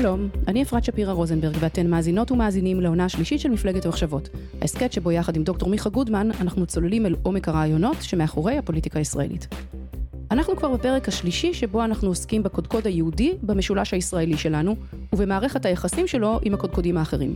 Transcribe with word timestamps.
שלום, 0.00 0.28
אני 0.48 0.62
אפרת 0.62 0.84
שפירא 0.84 1.12
רוזנברג 1.12 1.56
ואתן 1.60 1.86
מאזינות 1.86 2.30
ומאזינים 2.30 2.80
לעונה 2.80 3.04
השלישית 3.04 3.40
של 3.40 3.48
מפלגת 3.48 3.86
המחשבות. 3.86 4.28
ההסכת 4.60 4.92
שבו 4.92 5.12
יחד 5.12 5.36
עם 5.36 5.42
דוקטור 5.42 5.68
מיכה 5.68 5.90
גודמן 5.90 6.30
אנחנו 6.40 6.66
צוללים 6.66 7.06
אל 7.06 7.16
עומק 7.22 7.48
הרעיונות 7.48 7.96
שמאחורי 8.00 8.58
הפוליטיקה 8.58 8.98
הישראלית. 8.98 9.48
אנחנו 10.30 10.56
כבר 10.56 10.72
בפרק 10.72 11.08
השלישי 11.08 11.54
שבו 11.54 11.84
אנחנו 11.84 12.08
עוסקים 12.08 12.42
בקודקוד 12.42 12.86
היהודי 12.86 13.32
במשולש 13.42 13.94
הישראלי 13.94 14.36
שלנו 14.36 14.76
ובמערכת 15.12 15.66
היחסים 15.66 16.06
שלו 16.06 16.38
עם 16.42 16.54
הקודקודים 16.54 16.96
האחרים. 16.96 17.34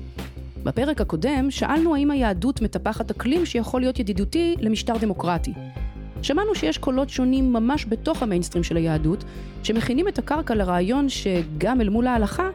בפרק 0.64 1.00
הקודם 1.00 1.50
שאלנו 1.50 1.94
האם 1.94 2.10
היהדות 2.10 2.62
מטפחת 2.62 3.10
אקלים 3.10 3.46
שיכול 3.46 3.80
להיות 3.80 3.98
ידידותי 3.98 4.56
למשטר 4.60 4.94
דמוקרטי. 5.00 5.52
שמענו 6.22 6.54
שיש 6.54 6.78
קולות 6.78 7.10
שונים 7.10 7.52
ממש 7.52 7.86
בתוך 7.88 8.22
המיינסטרים 8.22 8.64
של 8.64 8.76
היהדות, 8.76 9.24
שמכינים 9.62 10.08
את 10.08 10.18
הקרקע 10.18 10.54
לרעיון 10.54 11.08
שגם 11.08 11.80
אל 11.80 11.88
מול 11.88 12.06
ההלכה, 12.06 12.50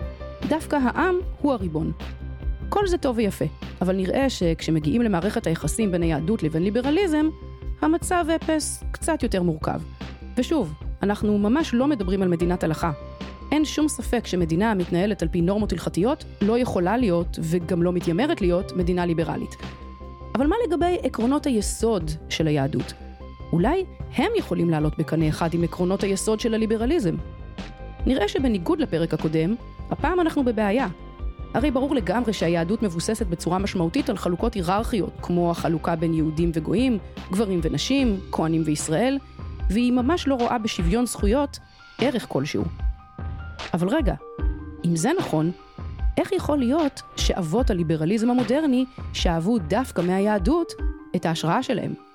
דווקא 0.49 0.75
העם 0.83 1.15
הוא 1.41 1.53
הריבון. 1.53 1.91
כל 2.69 2.87
זה 2.87 2.97
טוב 2.97 3.17
ויפה, 3.17 3.45
אבל 3.81 3.95
נראה 3.95 4.29
שכשמגיעים 4.29 5.01
למערכת 5.01 5.47
היחסים 5.47 5.91
בין 5.91 6.03
היהדות 6.03 6.43
לבין 6.43 6.63
ליברליזם, 6.63 7.29
המצב 7.81 8.25
אפס 8.35 8.83
קצת 8.91 9.23
יותר 9.23 9.43
מורכב. 9.43 9.81
ושוב, 10.37 10.73
אנחנו 11.03 11.37
ממש 11.37 11.73
לא 11.73 11.87
מדברים 11.87 12.21
על 12.21 12.27
מדינת 12.27 12.63
הלכה. 12.63 12.91
אין 13.51 13.65
שום 13.65 13.87
ספק 13.87 14.27
שמדינה 14.27 14.71
המתנהלת 14.71 15.21
על 15.21 15.27
פי 15.27 15.41
נורמות 15.41 15.71
הלכתיות 15.71 16.25
לא 16.41 16.59
יכולה 16.59 16.97
להיות, 16.97 17.39
וגם 17.41 17.83
לא 17.83 17.93
מתיימרת 17.93 18.41
להיות, 18.41 18.71
מדינה 18.75 19.05
ליברלית. 19.05 19.55
אבל 20.35 20.47
מה 20.47 20.55
לגבי 20.67 20.97
עקרונות 21.03 21.45
היסוד 21.45 22.11
של 22.29 22.47
היהדות? 22.47 22.93
אולי 23.53 23.85
הם 24.15 24.31
יכולים 24.37 24.69
לעלות 24.69 24.97
בקנה 24.97 25.29
אחד 25.29 25.53
עם 25.53 25.63
עקרונות 25.63 26.03
היסוד 26.03 26.39
של 26.39 26.53
הליברליזם. 26.53 27.15
נראה 28.05 28.27
שבניגוד 28.27 28.79
לפרק 28.79 29.13
הקודם, 29.13 29.55
הפעם 29.91 30.19
אנחנו 30.19 30.45
בבעיה. 30.45 30.87
הרי 31.53 31.71
ברור 31.71 31.95
לגמרי 31.95 32.33
שהיהדות 32.33 32.83
מבוססת 32.83 33.27
בצורה 33.27 33.57
משמעותית 33.57 34.09
על 34.09 34.17
חלוקות 34.17 34.53
היררכיות, 34.53 35.13
כמו 35.21 35.51
החלוקה 35.51 35.95
בין 35.95 36.13
יהודים 36.13 36.51
וגויים, 36.53 36.97
גברים 37.31 37.59
ונשים, 37.63 38.19
כהנים 38.31 38.61
וישראל, 38.65 39.17
והיא 39.69 39.93
ממש 39.93 40.27
לא 40.27 40.35
רואה 40.35 40.57
בשוויון 40.57 41.05
זכויות 41.05 41.59
ערך 42.01 42.25
כלשהו. 42.29 42.63
אבל 43.73 43.87
רגע, 43.87 44.13
אם 44.85 44.95
זה 44.95 45.11
נכון, 45.19 45.51
איך 46.17 46.31
יכול 46.31 46.57
להיות 46.57 47.01
שאבות 47.15 47.69
הליברליזם 47.69 48.29
המודרני 48.29 48.85
שאבו 49.13 49.59
דווקא 49.59 50.01
מהיהדות 50.01 50.71
את 51.15 51.25
ההשראה 51.25 51.63
שלהם? 51.63 52.06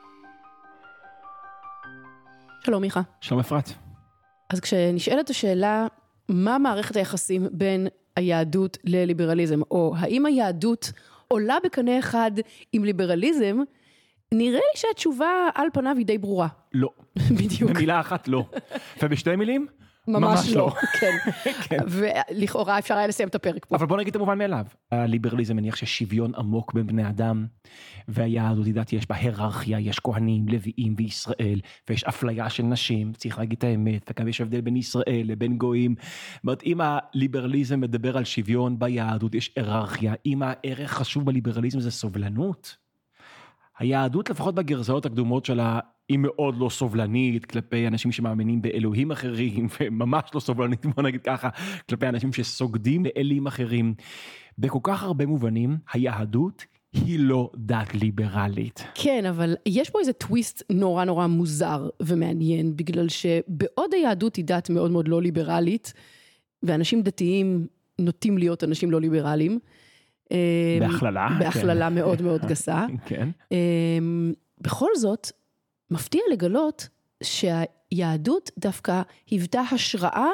שלום 2.64 2.82
מיכה. 2.82 3.00
שלום 3.20 3.41
אפרת. 3.41 3.70
אז 4.50 4.60
כשנשאלת 4.60 5.30
השאלה, 5.30 5.86
מה 6.28 6.58
מערכת 6.58 6.96
היחסים 6.96 7.48
בין 7.52 7.86
היהדות 8.16 8.78
לליברליזם, 8.84 9.60
או 9.70 9.94
האם 9.98 10.27
היהדות 10.27 10.92
עולה 11.28 11.56
בקנה 11.64 11.98
אחד 11.98 12.30
עם 12.72 12.84
ליברליזם, 12.84 13.56
נראה 14.33 14.58
לי 14.58 14.80
שהתשובה 14.80 15.48
על 15.55 15.67
פניו 15.72 15.95
היא 15.98 16.06
די 16.06 16.18
ברורה. 16.18 16.48
לא. 16.74 16.89
בדיוק. 17.39 17.70
במילה 17.70 18.01
אחת 18.01 18.28
לא. 18.28 18.45
ובשתי 19.02 19.36
מילים? 19.36 19.67
ממש 20.08 20.48
לא, 20.48 20.73
כן. 21.68 21.79
ולכאורה 21.89 22.79
אפשר 22.79 22.95
היה 22.96 23.07
לסיים 23.07 23.29
את 23.29 23.35
הפרק 23.35 23.67
פה. 23.67 23.77
אבל 23.77 23.86
בוא 23.86 23.96
נגיד 23.96 24.08
את 24.08 24.17
המובן 24.17 24.39
מאליו. 24.39 24.67
הליברליזם 24.92 25.57
מניח 25.57 25.77
שיש 25.77 25.98
שוויון 25.98 26.35
עמוק 26.35 26.73
בין 26.74 26.86
בני 26.86 27.08
אדם, 27.08 27.46
והיהדות 28.08 28.67
לדעתי 28.67 28.96
יש 28.96 29.08
בה 29.08 29.17
היררכיה, 29.17 29.80
יש 29.80 30.01
כהנים, 30.01 30.48
לוויים 30.48 30.95
וישראל, 30.98 31.61
ויש 31.89 32.05
אפליה 32.05 32.51
של 32.51 32.63
נשים, 32.63 33.13
צריך 33.13 33.39
להגיד 33.39 33.58
את 33.58 33.64
האמת, 33.64 34.11
וגם 34.11 34.29
יש 34.29 34.40
הבדל 34.40 34.61
בין 34.61 34.77
ישראל 34.77 35.23
לבין 35.24 35.58
גויים. 35.58 35.95
זאת 35.98 36.45
אומרת, 36.45 36.63
אם 36.63 36.80
הליברליזם 36.80 37.80
מדבר 37.80 38.17
על 38.17 38.24
שוויון 38.24 38.79
ביהדות, 38.79 39.34
יש 39.34 39.52
היררכיה, 39.57 40.14
אם 40.27 40.42
הערך 40.42 40.90
חשוב 40.92 41.27
בליברליזם 41.27 41.80
זה 41.80 41.90
סובלנות. 41.90 42.82
היהדות 43.83 44.31
לפחות 44.31 44.55
בגרסאות 44.55 45.07
הקדומות 45.07 45.45
שלה 45.45 45.81
היא 46.09 46.19
מאוד 46.19 46.59
לא 46.59 46.69
סובלנית 46.69 47.47
כלפי 47.47 47.87
אנשים 47.87 48.13
שמאמינים 48.13 48.63
באלוהים 48.63 49.11
אחרים 49.11 49.69
וממש 49.81 50.23
לא 50.35 50.41
סובלנית 50.41 50.87
בוא 50.87 51.03
נגיד 51.03 51.23
ככה 51.23 51.48
כלפי 51.89 52.09
אנשים 52.09 52.33
שסוגדים 52.33 53.05
לאלים 53.05 53.47
אחרים. 53.47 53.95
בכל 54.59 54.79
כך 54.83 55.03
הרבה 55.03 55.27
מובנים 55.27 55.77
היהדות 55.93 56.65
היא 56.93 57.19
לא 57.19 57.51
דת 57.57 57.95
ליברלית. 57.95 58.85
כן, 58.95 59.27
אבל 59.27 59.57
יש 59.67 59.91
פה 59.91 60.01
איזה 60.01 60.13
טוויסט 60.13 60.63
נורא 60.70 61.05
נורא 61.05 61.27
מוזר 61.27 61.89
ומעניין, 62.03 62.77
בגלל 62.77 63.09
שבעוד 63.09 63.95
היהדות 63.95 64.37
היא 64.37 64.45
דת 64.45 64.70
מאוד 64.70 64.91
מאוד 64.91 65.09
לא 65.09 65.23
ליברלית, 65.23 65.93
ואנשים 66.63 67.03
דתיים 67.03 67.67
נוטים 67.99 68.39
להיות 68.39 68.64
אנשים 68.64 68.91
לא 68.91 69.01
ליברליים. 69.01 69.59
בהכללה. 70.81 71.29
בהכללה 71.39 71.89
כן. 71.89 71.95
מאוד 71.95 72.23
מאוד 72.23 72.47
גסה. 72.47 72.87
כן. 73.07 73.29
בכל 74.61 74.91
זאת, 74.97 75.31
מפתיע 75.91 76.20
לגלות 76.33 76.89
שהיהדות 77.23 78.51
דווקא 78.59 79.03
היוותה 79.31 79.61
השראה 79.61 80.29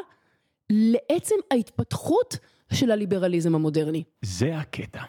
לעצם 0.71 1.35
ההתפתחות 1.51 2.39
של 2.73 2.91
הליברליזם 2.91 3.55
המודרני. 3.55 4.05
זה 4.23 4.59
הקטע. 4.59 5.03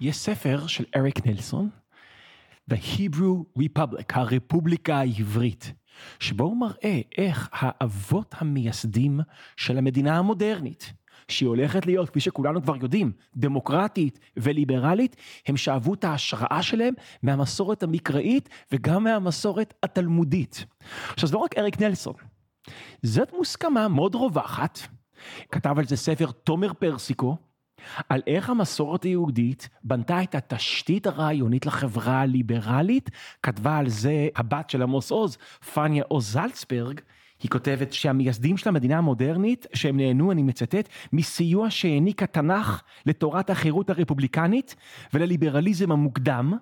יש 0.00 0.16
ספר 0.16 0.66
של 0.66 0.84
אריק 0.96 1.26
נלסון, 1.26 1.68
The 2.70 2.74
Hebrew 2.74 3.60
Republic, 3.60 4.12
הרפובליקה 4.12 4.96
העברית, 4.96 5.72
שבו 6.20 6.44
הוא 6.44 6.56
מראה 6.56 7.00
איך 7.18 7.48
האבות 7.52 8.34
המייסדים 8.38 9.20
של 9.56 9.78
המדינה 9.78 10.18
המודרנית, 10.18 10.92
שהיא 11.28 11.48
הולכת 11.48 11.86
להיות, 11.86 12.10
כפי 12.10 12.20
שכולנו 12.20 12.62
כבר 12.62 12.76
יודעים, 12.76 13.12
דמוקרטית 13.36 14.18
וליברלית, 14.36 15.16
הם 15.46 15.56
שאבו 15.56 15.94
את 15.94 16.04
ההשראה 16.04 16.62
שלהם 16.62 16.94
מהמסורת 17.22 17.82
המקראית 17.82 18.48
וגם 18.72 19.04
מהמסורת 19.04 19.74
התלמודית. 19.82 20.64
עכשיו 21.12 21.28
זה 21.28 21.34
לא 21.34 21.38
רק 21.38 21.58
אריק 21.58 21.80
נלסון, 21.80 22.14
זאת 23.02 23.32
מוסכמה 23.32 23.88
מאוד 23.88 24.14
רווחת, 24.14 24.78
כתב 25.52 25.78
על 25.78 25.84
זה 25.84 25.96
ספר 25.96 26.30
תומר 26.30 26.72
פרסיקו, 26.72 27.36
על 28.08 28.22
איך 28.26 28.50
המסורת 28.50 29.02
היהודית 29.02 29.68
בנתה 29.84 30.22
את 30.22 30.34
התשתית 30.34 31.06
הרעיונית 31.06 31.66
לחברה 31.66 32.20
הליברלית, 32.20 33.10
כתבה 33.42 33.78
על 33.78 33.88
זה 33.88 34.28
הבת 34.36 34.70
של 34.70 34.82
עמוס 34.82 35.10
עוז, 35.10 35.38
פניה 35.74 36.04
עוז 36.08 36.32
זלצברג, 36.32 37.00
היא 37.44 37.50
כותבת 37.50 37.92
שהמייסדים 37.92 38.56
של 38.56 38.68
המדינה 38.68 38.98
המודרנית, 38.98 39.66
שהם 39.74 39.96
נהנו, 39.96 40.32
אני 40.32 40.42
מצטט, 40.42 40.88
מסיוע 41.12 41.70
שהעניק 41.70 42.22
התנ"ך 42.22 42.82
לתורת 43.06 43.50
החירות 43.50 43.90
הרפובליקנית 43.90 44.76
ולליברליזם 45.14 45.92
המוקדם, 45.92 46.52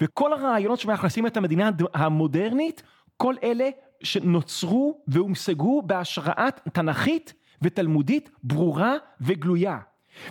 וכל 0.00 0.32
הרעיונות 0.32 0.80
שמאכלסים 0.80 1.26
את 1.26 1.36
המדינה 1.36 1.70
המודרנית, 1.94 2.82
כל 3.16 3.34
אלה 3.42 3.68
שנוצרו 4.02 5.00
והומשגו 5.08 5.82
בהשראת 5.82 6.68
תנ"כית 6.72 7.34
ותלמודית 7.62 8.30
ברורה 8.42 8.94
וגלויה. 9.20 9.78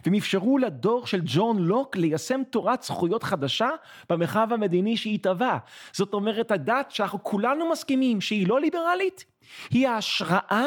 והם 0.05 0.13
אפשרו 0.13 0.57
לדור 0.57 1.07
של 1.07 1.21
ג'ון 1.25 1.57
לוק 1.59 1.95
ליישם 1.95 2.41
תורת 2.49 2.83
זכויות 2.83 3.23
חדשה 3.23 3.69
במרחב 4.09 4.47
המדיני 4.51 5.17
טבעה. 5.21 5.57
זאת 5.91 6.13
אומרת, 6.13 6.51
הדת 6.51 6.91
שאנחנו 6.91 7.23
כולנו 7.23 7.71
מסכימים 7.71 8.21
שהיא 8.21 8.47
לא 8.47 8.61
ליברלית, 8.61 9.25
היא 9.69 9.87
ההשראה 9.87 10.65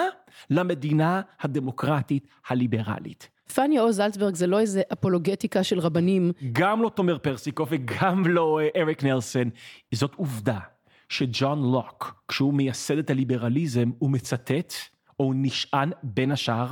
למדינה 0.50 1.20
הדמוקרטית 1.40 2.26
הליברלית. 2.48 3.28
פניה 3.54 3.82
עוז 3.82 3.96
זלצברג 3.96 4.34
זה 4.34 4.46
לא 4.46 4.60
איזה 4.60 4.82
אפולוגטיקה 4.92 5.64
של 5.64 5.78
רבנים. 5.78 6.32
גם 6.52 6.82
לא 6.82 6.88
תומר 6.88 7.18
פרסיקו 7.18 7.66
וגם 7.70 8.26
לא 8.26 8.60
אה, 8.60 8.82
אריק 8.82 9.04
נלסון. 9.04 9.50
זאת 9.94 10.14
עובדה 10.14 10.58
שג'ון 11.08 11.72
לוק, 11.72 12.24
כשהוא 12.28 12.54
מייסד 12.54 12.98
את 12.98 13.10
הליברליזם, 13.10 13.90
הוא 13.98 14.10
מצטט 14.10 14.74
או 15.20 15.32
נשען 15.34 15.90
בין 16.02 16.32
השאר 16.32 16.66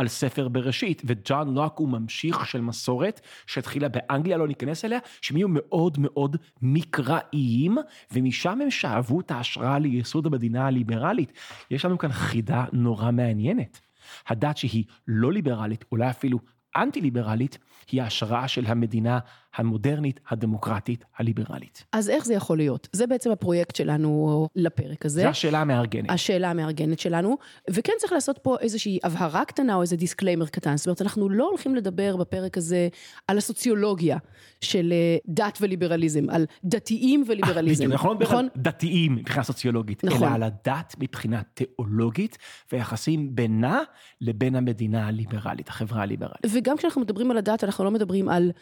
על 0.00 0.08
ספר 0.08 0.48
בראשית, 0.48 1.02
וג'ון 1.04 1.54
לוק 1.54 1.78
הוא 1.78 1.88
ממשיך 1.88 2.46
של 2.46 2.60
מסורת 2.60 3.20
שהתחילה 3.46 3.88
באנגליה, 3.88 4.36
לא 4.36 4.48
ניכנס 4.48 4.84
אליה, 4.84 4.98
שהם 5.20 5.36
היו 5.36 5.48
מאוד 5.48 5.98
מאוד 5.98 6.36
מקראיים, 6.62 7.78
ומשם 8.12 8.60
הם 8.60 8.70
שאבו 8.70 9.20
את 9.20 9.30
ההשראה 9.30 9.78
ליסוד 9.78 10.26
המדינה 10.26 10.66
הליברלית. 10.66 11.32
יש 11.70 11.84
לנו 11.84 11.98
כאן 11.98 12.12
חידה 12.12 12.64
נורא 12.72 13.10
מעניינת. 13.10 13.80
הדת 14.28 14.56
שהיא 14.56 14.84
לא 15.08 15.32
ליברלית, 15.32 15.84
אולי 15.92 16.10
אפילו 16.10 16.38
אנטי-ליברלית, 16.76 17.58
היא 17.90 18.02
ההשראה 18.02 18.48
של 18.48 18.66
המדינה 18.66 19.18
המודרנית, 19.54 20.20
הדמוקרטית, 20.30 21.04
הליברלית. 21.18 21.84
אז 21.92 22.08
איך 22.08 22.24
זה 22.24 22.34
יכול 22.34 22.56
להיות? 22.56 22.88
זה 22.92 23.06
בעצם 23.06 23.30
הפרויקט 23.30 23.76
שלנו 23.76 24.48
לפרק 24.56 25.06
הזה. 25.06 25.22
זו 25.22 25.28
השאלה 25.28 25.60
המארגנת. 25.60 26.10
השאלה 26.10 26.50
המארגנת 26.50 26.98
שלנו, 26.98 27.38
וכן 27.70 27.92
צריך 27.98 28.12
לעשות 28.12 28.38
פה 28.42 28.56
איזושהי 28.60 28.98
הבהרה 29.04 29.44
קטנה 29.44 29.74
או 29.74 29.82
איזה 29.82 29.96
דיסקליימר 29.96 30.46
קטן. 30.46 30.76
זאת 30.76 30.86
אומרת, 30.86 31.02
אנחנו 31.02 31.28
לא 31.28 31.48
הולכים 31.48 31.74
לדבר 31.74 32.16
בפרק 32.16 32.56
הזה 32.56 32.88
על 33.28 33.38
הסוציולוגיה 33.38 34.18
של 34.60 34.92
אה, 34.92 35.16
דת 35.28 35.58
וליברליזם, 35.60 36.30
על 36.30 36.46
דתיים 36.64 37.24
וליברליזם. 37.26 37.84
בדיוק, 37.84 37.92
אנחנו 37.92 38.08
לא 38.08 38.14
נדבר 38.14 38.36
על 38.36 38.48
דתיים 38.56 39.14
מבחינה 39.14 39.42
סוציולוגית, 39.42 40.04
נכון. 40.04 40.22
אלא 40.22 40.34
על 40.34 40.42
הדת 40.42 40.94
מבחינה 40.98 41.42
תיאולוגית, 41.54 42.38
ויחסים 42.72 43.34
בינה 43.34 43.80
לבין 44.20 44.54
המדינה 44.54 45.08
הליברלית, 45.08 45.68
החברה 45.68 46.02
הליברלית. 46.02 46.46
וגם 46.50 46.76
כשאנחנו 46.76 47.00
מדברים 47.00 47.30
על 47.30 47.38
הדת, 47.38 47.64
אנחנו 47.70 47.84
לא 47.84 47.90
מדברים 47.90 48.28
על 48.28 48.52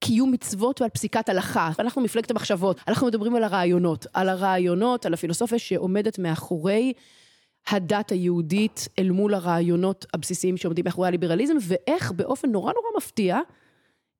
קיום 0.00 0.32
מצוות 0.32 0.80
ועל 0.80 0.90
פסיקת 0.90 1.28
הלכה. 1.28 1.70
אנחנו 1.78 2.02
מפלגת 2.02 2.30
המחשבות, 2.30 2.80
אנחנו 2.88 3.06
מדברים 3.06 3.34
על 3.34 3.44
הרעיונות, 3.44 4.06
על 4.12 4.28
הרעיונות, 4.28 5.06
על 5.06 5.14
הפילוסופיה 5.14 5.58
שעומדת 5.58 6.18
מאחורי 6.18 6.92
הדת 7.68 8.10
היהודית 8.10 8.88
אל 8.98 9.10
מול 9.10 9.34
הרעיונות 9.34 10.06
הבסיסיים 10.14 10.56
שעומדים 10.56 10.84
מאחורי 10.84 11.08
הליברליזם, 11.08 11.54
ואיך 11.60 12.12
באופן 12.12 12.50
נורא 12.50 12.72
נורא 12.72 12.88
מפתיע, 12.96 13.38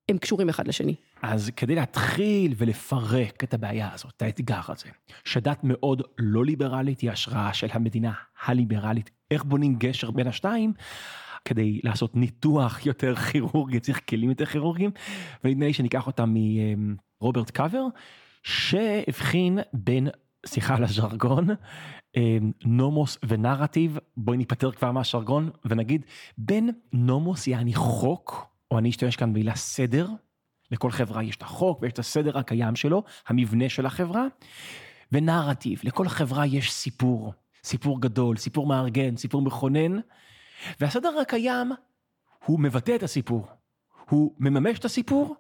הם 0.09 0.19
קשורים 0.19 0.49
אחד 0.49 0.69
לשני. 0.69 0.95
אז 1.23 1.51
כדי 1.57 1.75
להתחיל 1.75 2.55
ולפרק 2.57 3.45
את 3.45 3.55
הבעיה 3.55 3.89
הזאת, 3.95 4.13
את 4.17 4.23
האתגר 4.23 4.61
הזה, 4.69 4.89
שדת 5.25 5.59
מאוד 5.63 6.03
לא 6.19 6.45
ליברלית 6.45 7.01
היא 7.01 7.11
השראה 7.11 7.55
של 7.55 7.69
המדינה 7.71 8.13
הליברלית, 8.45 9.11
איך 9.31 9.45
בונים 9.45 9.77
גשר 9.79 10.11
בין 10.11 10.27
השתיים, 10.27 10.73
כדי 11.47 11.81
לעשות 11.85 12.17
ניתוח 12.17 12.87
יותר 12.87 13.15
כירורגי, 13.17 13.81
צריך 13.81 14.01
כלים 14.09 14.31
יותר 14.31 14.47
כירורגיים, 14.47 14.91
ונדמה 15.45 15.67
לי 15.67 15.73
שניקח 15.73 16.07
אותם 16.07 16.35
מרוברט 17.21 17.51
קאבר, 17.51 17.87
שהבחין 18.43 19.59
בין, 19.73 20.09
סליחה 20.47 20.75
על 20.75 20.85
הז'רגון, 20.85 21.49
נומוס 22.65 23.19
ונרטיב, 23.29 23.99
בואי 24.17 24.37
ניפטר 24.37 24.71
כבר 24.71 24.93
מהשרגון 24.93 25.51
ונגיד, 25.65 26.05
בין 26.39 26.71
נומוס 26.93 27.47
יעני 27.47 27.75
חוק, 27.75 28.47
או 28.71 28.79
אני 28.79 28.91
אשתמש 28.91 29.17
כאן 29.17 29.33
במילה 29.33 29.55
סדר, 29.55 30.09
לכל 30.71 30.91
חברה 30.91 31.23
יש 31.23 31.37
את 31.37 31.43
החוק 31.43 31.83
ויש 31.83 31.93
את 31.93 31.99
הסדר 31.99 32.39
הקיים 32.39 32.77
שלו, 32.77 33.03
המבנה 33.29 33.69
של 33.69 33.87
החברה, 33.87 34.27
ונרטיב, 35.13 35.81
לכל 35.85 36.09
חברה 36.09 36.47
יש 36.47 36.73
סיפור, 36.73 37.33
סיפור 37.65 38.01
גדול, 38.01 38.37
סיפור 38.37 38.67
מארגן, 38.67 39.17
סיפור 39.17 39.43
מכונן, 39.43 39.99
והסדר 40.81 41.19
הקיים 41.19 41.73
הוא 42.45 42.61
מבטא 42.61 42.95
את 42.95 43.03
הסיפור, 43.03 43.47
הוא 44.11 44.35
מממש 44.39 44.79
את 44.79 44.85
הסיפור, 44.85 45.37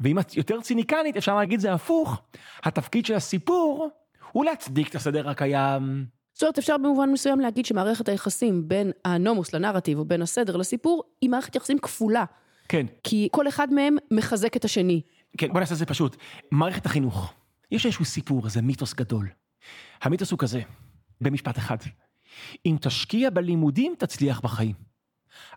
ואם 0.00 0.18
את 0.18 0.36
יותר 0.36 0.60
ציניקנית 0.60 1.16
אפשר 1.16 1.36
להגיד 1.36 1.60
זה 1.60 1.72
הפוך, 1.72 2.22
התפקיד 2.62 3.06
של 3.06 3.14
הסיפור 3.14 3.88
הוא 4.32 4.44
להצדיק 4.44 4.88
את 4.88 4.94
הסדר 4.94 5.28
הקיים. 5.28 6.06
זאת 6.32 6.42
אומרת, 6.42 6.58
אפשר 6.58 6.76
במובן 6.76 7.10
מסוים 7.12 7.40
להגיד 7.40 7.66
שמערכת 7.66 8.08
היחסים 8.08 8.68
בין 8.68 8.90
הנומוס 9.04 9.52
לנרטיב 9.52 9.98
או 9.98 10.04
בין 10.04 10.22
הסדר 10.22 10.56
לסיפור 10.56 11.02
היא 11.20 11.30
מערכת 11.30 11.56
יחסים 11.56 11.78
כפולה. 11.78 12.24
כן. 12.68 12.86
כי 13.04 13.28
כל 13.32 13.48
אחד 13.48 13.72
מהם 13.72 13.96
מחזק 14.10 14.56
את 14.56 14.64
השני. 14.64 15.00
כן, 15.38 15.52
בוא 15.52 15.60
נעשה 15.60 15.72
את 15.72 15.78
זה 15.78 15.86
פשוט. 15.86 16.16
מערכת 16.50 16.86
החינוך, 16.86 17.34
יש 17.70 17.86
איזשהו 17.86 18.04
סיפור, 18.04 18.44
איזה 18.44 18.62
מיתוס 18.62 18.94
גדול. 18.94 19.28
המיתוס 20.02 20.30
הוא 20.30 20.38
כזה, 20.38 20.60
במשפט 21.20 21.58
אחד. 21.58 21.76
אם 22.66 22.76
תשקיע 22.80 23.30
בלימודים, 23.30 23.94
תצליח 23.98 24.40
בחיים. 24.40 24.92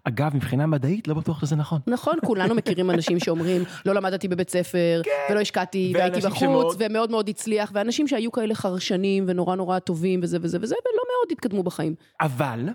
אגב, 0.04 0.36
מבחינה 0.36 0.66
מדעית, 0.66 1.08
לא 1.08 1.14
בטוח 1.14 1.42
שזה 1.42 1.56
נכון. 1.56 1.80
נכון, 1.88 2.16
כולנו 2.26 2.56
מכירים 2.60 2.92
אנשים 2.92 3.20
שאומרים, 3.20 3.64
לא 3.86 3.94
למדתי 3.96 4.28
בבית 4.28 4.50
ספר, 4.50 5.02
כן. 5.04 5.12
ולא 5.30 5.40
השקעתי, 5.40 5.92
והייתי 5.96 6.20
בחוץ, 6.20 6.40
שמאוד- 6.40 6.76
ומאוד 6.80 7.12
מאוד 7.12 7.30
הצליח, 7.30 7.72
ואנשים 7.74 8.08
שהיו 8.08 8.32
כאלה 8.32 8.56
חרשנים 8.56 9.26
ונורא 9.28 9.56
נורא 9.56 9.80
טובים 9.80 10.20
וזה 10.24 10.38
וזה 10.42 10.58
וזה, 10.62 10.76
ולא 10.76 11.02
מאוד 11.12 11.32
התקדמו 11.32 11.64
בחיים. 11.64 11.96
אבל, 12.22 12.70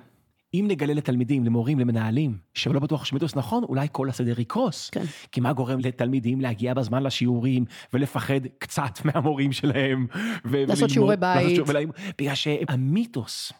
אם 0.55 0.64
נגלה 0.69 0.94
לתלמידים, 0.94 1.44
למורים, 1.44 1.79
למנהלים, 1.79 2.38
שלא 2.55 2.81
בטוח 2.81 3.05
שמיתוס 3.05 3.37
נכון, 3.37 3.64
אולי 3.64 3.87
כל 3.93 4.08
הסדר 4.08 4.41
יקרוס. 4.41 4.91
כן. 4.91 5.05
כי 5.32 5.41
מה 5.41 5.52
גורם 5.52 5.79
לתלמידים 5.81 6.41
להגיע 6.41 6.75
בזמן 6.75 7.02
לשיעורים, 7.02 7.64
ולפחד 7.93 8.41
קצת 8.58 8.99
מהמורים 9.05 9.52
שלהם. 9.52 10.06
ו- 10.14 10.19
וללמוד- 10.50 10.88
שיעורי 10.88 11.17
בית. 11.17 11.37
לעשות 11.37 11.50
שיעורי 11.67 11.87
בית. 11.87 12.14
בגלל 12.19 12.35
שהמיתוס 12.35 13.52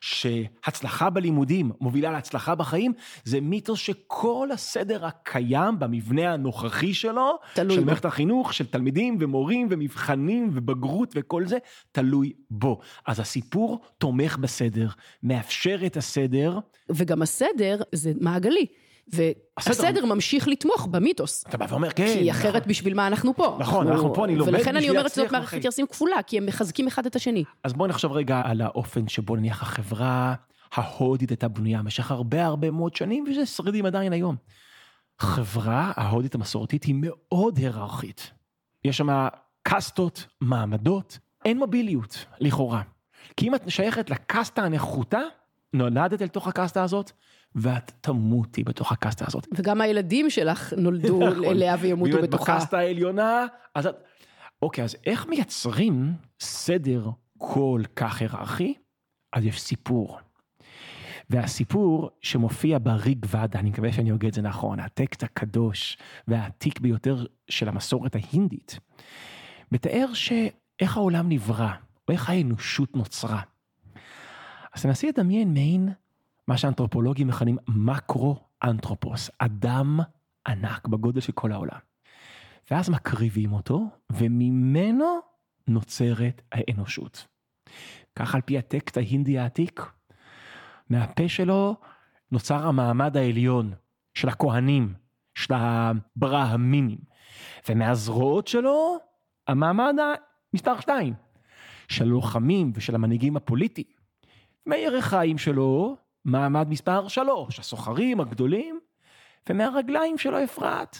שהצלחה 0.00 1.10
בלימודים 1.10 1.70
מובילה 1.80 2.10
להצלחה 2.12 2.54
בחיים, 2.54 2.92
זה 3.24 3.40
מיתוס 3.40 3.78
שכל 3.78 4.48
הסדר 4.52 5.06
הקיים 5.06 5.78
במבנה 5.78 6.32
הנוכחי 6.32 6.94
שלו, 6.94 7.38
תלוי 7.54 7.76
של. 7.76 7.84
מערכת 7.84 8.04
החינוך, 8.04 8.54
של 8.54 8.66
תלמידים 8.66 9.16
ומורים 9.20 9.66
ומבחנים 9.70 10.50
ובגרות 10.52 11.12
וכל 11.14 11.46
זה, 11.46 11.58
תלוי 11.92 12.32
בו. 12.50 12.80
אז 13.06 13.20
הסיפור 13.20 13.80
תומך 13.98 14.36
בסדר, 14.38 14.88
מאפשר 15.22 15.78
את 15.86 15.96
הסדר. 15.96 16.58
וגם 16.90 17.22
הסדר 17.22 17.80
זה 17.92 18.12
מעגלי, 18.20 18.66
והסדר 19.12 20.04
ממשיך 20.04 20.48
לתמוך 20.48 20.86
במיתוס. 20.90 21.44
אתה 21.48 21.56
בא 21.56 21.66
ואומר, 21.68 21.90
כן. 21.90 22.06
כי 22.06 22.30
אחרת 22.30 22.66
בשביל 22.66 22.94
מה 22.94 23.06
אנחנו 23.06 23.34
פה. 23.34 23.56
נכון, 23.60 23.88
אנחנו 23.88 24.14
פה, 24.14 24.24
אני 24.24 24.36
לומד 24.36 24.52
ולכן 24.52 24.70
אני 24.70 24.78
בשביל 24.78 24.90
אומרת 24.98 25.10
שזאת 25.10 25.18
להצליח 25.18 25.32
מערכת. 25.32 25.64
יחסים 25.64 25.86
כפולה, 25.86 26.22
כי 26.26 26.38
הם 26.38 26.46
מחזקים 26.46 26.86
אחד 26.86 27.06
את 27.06 27.16
השני. 27.16 27.44
אז 27.64 27.72
בואו 27.72 27.88
נחשוב 27.88 28.12
רגע 28.12 28.42
על 28.44 28.60
האופן 28.60 29.08
שבו 29.08 29.36
נניח 29.36 29.62
החברה 29.62 30.34
ההודית 30.74 31.30
הייתה 31.30 31.48
בנויה 31.48 31.78
במשך 31.78 32.10
הרבה 32.10 32.44
הרבה 32.44 32.70
מאוד 32.70 32.96
שנים, 32.96 33.24
וזה 33.30 33.46
שרידים 33.46 33.86
עדיין 33.86 34.12
היום. 34.12 34.36
חברה 35.18 35.92
ההודית 35.96 36.34
המסורתית 36.34 36.84
היא 36.84 36.94
מאוד 36.98 37.58
היררכית. 37.58 38.30
יש 38.84 38.96
שם 38.96 39.28
קאסטות, 39.62 40.26
מעמדות, 40.40 41.18
אין 41.44 41.58
מוביליות, 41.58 42.24
לכאורה. 42.40 42.82
כי 43.36 43.48
אם 43.48 43.54
את 43.54 43.62
שייכת 43.68 44.10
לקאסטה 44.10 44.62
הנחותה, 44.62 45.20
נולדת 45.72 46.22
אל 46.22 46.28
תוך 46.28 46.48
הקאסטה 46.48 46.82
הזאת, 46.82 47.12
ואת 47.54 47.92
תמותי 48.00 48.64
בתוך 48.64 48.92
הקאסטה 48.92 49.24
הזאת. 49.28 49.48
וגם 49.54 49.80
הילדים 49.80 50.30
שלך 50.30 50.72
נולדו 50.76 51.20
נכון. 51.28 51.44
אליה 51.44 51.76
וימותו 51.80 52.16
ואם 52.16 52.24
את 52.24 52.28
בתוכה. 52.28 52.54
בקאסטה 52.54 52.78
העליונה, 52.78 53.46
אז 53.74 53.86
את... 53.86 53.96
אוקיי, 54.62 54.84
אז 54.84 54.96
איך 55.06 55.26
מייצרים 55.26 56.12
סדר 56.40 57.10
כל 57.38 57.82
כך 57.96 58.20
היררכי? 58.20 58.74
אז 59.32 59.44
יש 59.44 59.60
סיפור. 59.60 60.18
והסיפור 61.30 62.10
שמופיע 62.22 62.78
בריג 62.82 63.26
ודה, 63.26 63.58
אני 63.58 63.70
מקווה 63.70 63.92
שאני 63.92 64.10
הוגה 64.10 64.28
את 64.28 64.34
זה 64.34 64.42
נכון, 64.42 64.80
הטקסט 64.80 65.22
הקדוש 65.22 65.98
והעתיק 66.28 66.80
ביותר 66.80 67.24
של 67.48 67.68
המסורת 67.68 68.14
ההינדית, 68.14 68.78
מתאר 69.72 70.06
שאיך 70.14 70.96
העולם 70.96 71.28
נברא, 71.28 71.70
או 72.08 72.12
איך 72.12 72.30
האנושות 72.30 72.96
נוצרה. 72.96 73.40
אז 74.74 74.82
תנסי 74.82 75.08
לדמיין 75.08 75.52
מעין 75.52 75.88
מה 76.48 76.56
שאנתרופולוגים 76.56 77.28
מכנים 77.28 77.58
מקרו-אנתרופוס, 77.68 79.30
אדם 79.38 80.00
ענק 80.48 80.86
בגודל 80.88 81.20
של 81.20 81.32
כל 81.32 81.52
העולם. 81.52 81.78
ואז 82.70 82.90
מקריבים 82.90 83.52
אותו, 83.52 83.88
וממנו 84.12 85.18
נוצרת 85.68 86.42
האנושות. 86.52 87.26
כך 88.16 88.34
על 88.34 88.40
פי 88.40 88.58
הטקסט 88.58 88.96
ההינדי 88.96 89.38
העתיק, 89.38 89.82
מהפה 90.90 91.28
שלו 91.28 91.76
נוצר 92.32 92.66
המעמד 92.66 93.16
העליון 93.16 93.72
של 94.14 94.28
הכהנים, 94.28 94.94
של 95.34 95.54
הברהמינים, 95.56 96.98
ומהזרועות 97.68 98.46
שלו 98.46 98.96
המעמד 99.48 99.94
המספר 100.52 100.80
שתיים, 100.80 101.14
של 101.88 102.04
הלוחמים 102.04 102.72
ושל 102.74 102.94
המנהיגים 102.94 103.36
הפוליטיים. 103.36 103.86
מהירך 104.66 105.04
חיים 105.04 105.38
שלו 105.38 105.96
מעמד 106.28 106.68
מספר 106.68 107.08
שלוש, 107.08 107.58
הסוחרים 107.58 108.20
הגדולים, 108.20 108.80
ומהרגליים 109.50 110.18
שלו 110.18 110.44
אפרת, 110.44 110.98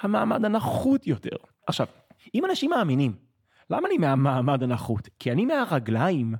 המעמד 0.00 0.44
הנחות 0.44 1.06
יותר. 1.06 1.36
עכשיו, 1.66 1.86
אם 2.34 2.44
אנשים 2.44 2.70
מאמינים, 2.70 3.12
למה 3.70 3.88
אני 3.88 3.98
מהמעמד 3.98 4.62
הנחות? 4.62 5.08
כי 5.18 5.32
אני 5.32 5.46
מהרגליים 5.46 6.34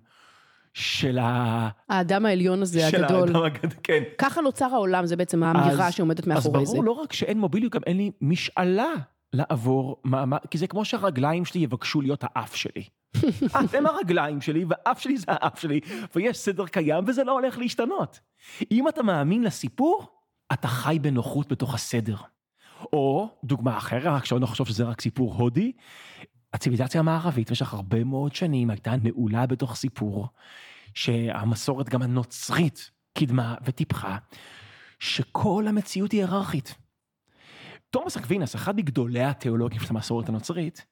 של 0.75 1.19
ה... 1.19 1.69
האדם 1.89 2.27
העליון 2.27 2.63
הזה, 2.63 2.91
של 2.91 3.05
הגדול. 3.05 3.29
האדם 3.29 3.43
הגדול, 3.45 3.71
כן. 3.83 4.03
ככה 4.19 4.41
נוצר 4.41 4.65
העולם, 4.73 5.07
זה 5.07 5.17
בעצם 5.17 5.43
האמירה 5.43 5.87
אז- 5.87 5.95
שעומדת 5.95 6.27
מאחורי 6.27 6.63
אז 6.63 6.69
זה. 6.69 6.73
ברור 6.73 6.85
לא 6.85 6.93
רק 6.93 7.13
שאין 7.13 7.41
מוביליות, 7.41 7.73
גם 7.73 7.81
אין 7.87 7.97
לי 7.97 8.11
משאלה 8.21 8.93
לעבור 9.33 10.01
מעמד, 10.05 10.39
כי 10.51 10.59
זה 10.59 10.67
כמו 10.67 10.85
שהרגליים 10.85 11.45
שלי 11.45 11.61
יבקשו 11.61 12.01
להיות 12.01 12.25
האף 12.25 12.55
שלי. 12.57 12.85
אתם 13.65 13.87
הרגליים 13.87 14.41
שלי 14.41 14.65
והאף 14.69 15.01
שלי 15.01 15.17
זה 15.17 15.27
האף 15.29 15.61
שלי, 15.61 15.81
ויש 16.15 16.39
סדר 16.39 16.67
קיים 16.67 17.05
וזה 17.07 17.25
לא 17.25 17.33
הולך 17.33 17.59
להשתנות. 17.59 18.21
אם 18.71 18.89
אתה 18.89 19.03
מאמין 19.03 19.45
לסיפור, 19.45 20.07
אתה 20.53 20.69
חי 20.69 20.99
בנוחות 21.03 21.53
בתוך 21.53 21.75
הסדר. 21.75 22.17
או, 22.93 23.29
דוגמה 23.45 23.79
אחרת, 23.79 24.05
רק 24.05 24.25
שלא 24.25 24.41
נחשוב 24.41 24.69
שזה 24.69 24.85
רק 24.85 25.01
סיפור 25.01 25.35
הודי, 25.35 25.73
הציוויליזציה 26.53 27.01
המערבית 27.01 27.49
במשך 27.49 27.75
הרבה 27.75 28.05
מאוד 28.05 28.35
שנים 28.35 28.71
הייתה 28.71 28.95
נעולה 29.03 29.47
בתוך 29.47 29.77
סיפור, 29.77 30.29
שהמסורת 30.95 31.89
גם 31.89 32.03
הנוצרית 32.03 32.91
קידמה 33.15 33.55
וטיפחה 33.65 34.17
שכל 34.99 35.65
המציאות 35.69 36.13
היא 36.13 36.21
היררכית. 36.21 36.75
תומאס 37.91 38.17
אקווינס, 38.17 38.55
אחד 38.55 38.77
מגדולי 38.77 39.25
התיאולוגים 39.25 39.81
של 39.81 39.87
המסורת 39.91 40.29
הנוצרית, 40.29 40.87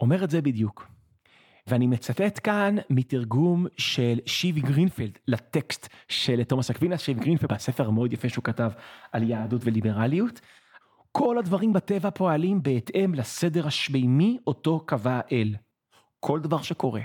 אומר 0.00 0.24
את 0.24 0.30
זה 0.30 0.40
בדיוק. 0.40 0.86
ואני 1.68 1.86
מצטט 1.86 2.40
כאן 2.42 2.76
מתרגום 2.90 3.66
של 3.76 4.18
שיבי 4.26 4.60
גרינפלד 4.60 5.18
לטקסט 5.28 5.88
של 6.08 6.44
תומאס 6.44 6.70
אקווינס, 6.70 7.00
שיבי 7.00 7.20
גרינפלד 7.20 7.52
בספר 7.52 7.88
המאוד 7.88 8.12
יפה 8.12 8.28
שהוא 8.28 8.44
כתב 8.44 8.70
על 9.12 9.22
יהדות 9.22 9.60
וליברליות. 9.64 10.40
כל 11.12 11.38
הדברים 11.38 11.72
בטבע 11.72 12.10
פועלים 12.10 12.62
בהתאם 12.62 13.14
לסדר 13.14 13.66
השמימי 13.66 14.38
אותו 14.46 14.80
קבע 14.86 15.20
האל. 15.24 15.56
כל 16.20 16.40
דבר 16.40 16.62
שקורה 16.62 17.00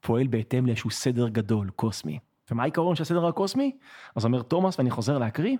פועל 0.00 0.26
בהתאם 0.26 0.66
לאיזשהו 0.66 0.90
סדר 0.90 1.28
גדול, 1.28 1.70
קוסמי. 1.70 2.18
ומה 2.50 2.62
העיקרון 2.62 2.96
של 2.96 3.02
הסדר 3.02 3.26
הקוסמי? 3.26 3.76
אז 4.16 4.24
אומר 4.24 4.42
תומאס, 4.42 4.78
ואני 4.78 4.90
חוזר 4.90 5.18
להקריא, 5.18 5.56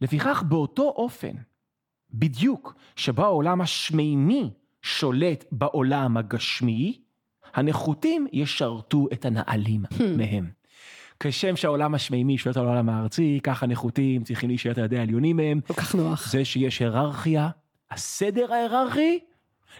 לפיכך 0.00 0.42
באותו 0.48 0.82
אופן, 0.82 1.32
בדיוק 2.14 2.74
שבו 2.96 3.24
העולם 3.24 3.60
השמימי 3.60 4.50
שולט 4.82 5.44
בעולם 5.52 6.16
הגשמי, 6.16 7.01
הנחותים 7.54 8.26
ישרתו 8.32 9.06
את 9.12 9.24
הנעלים 9.24 9.84
מהם. 10.16 10.50
כשם 11.20 11.56
שהעולם 11.56 11.94
השמימי 11.94 12.38
שולט 12.38 12.56
על 12.56 12.66
העולם 12.66 12.88
הארצי, 12.88 13.40
כך 13.42 13.62
הנחותים 13.62 14.24
צריכים 14.24 14.48
להישלט 14.48 14.78
על 14.78 14.84
ידי 14.84 14.98
העליונים 14.98 15.36
מהם. 15.36 15.60
כל 15.66 15.74
כך 15.74 15.94
נוח. 15.94 16.30
זה 16.30 16.44
שיש 16.44 16.78
היררכיה, 16.78 17.48
הסדר 17.90 18.52
ההיררכי 18.52 19.18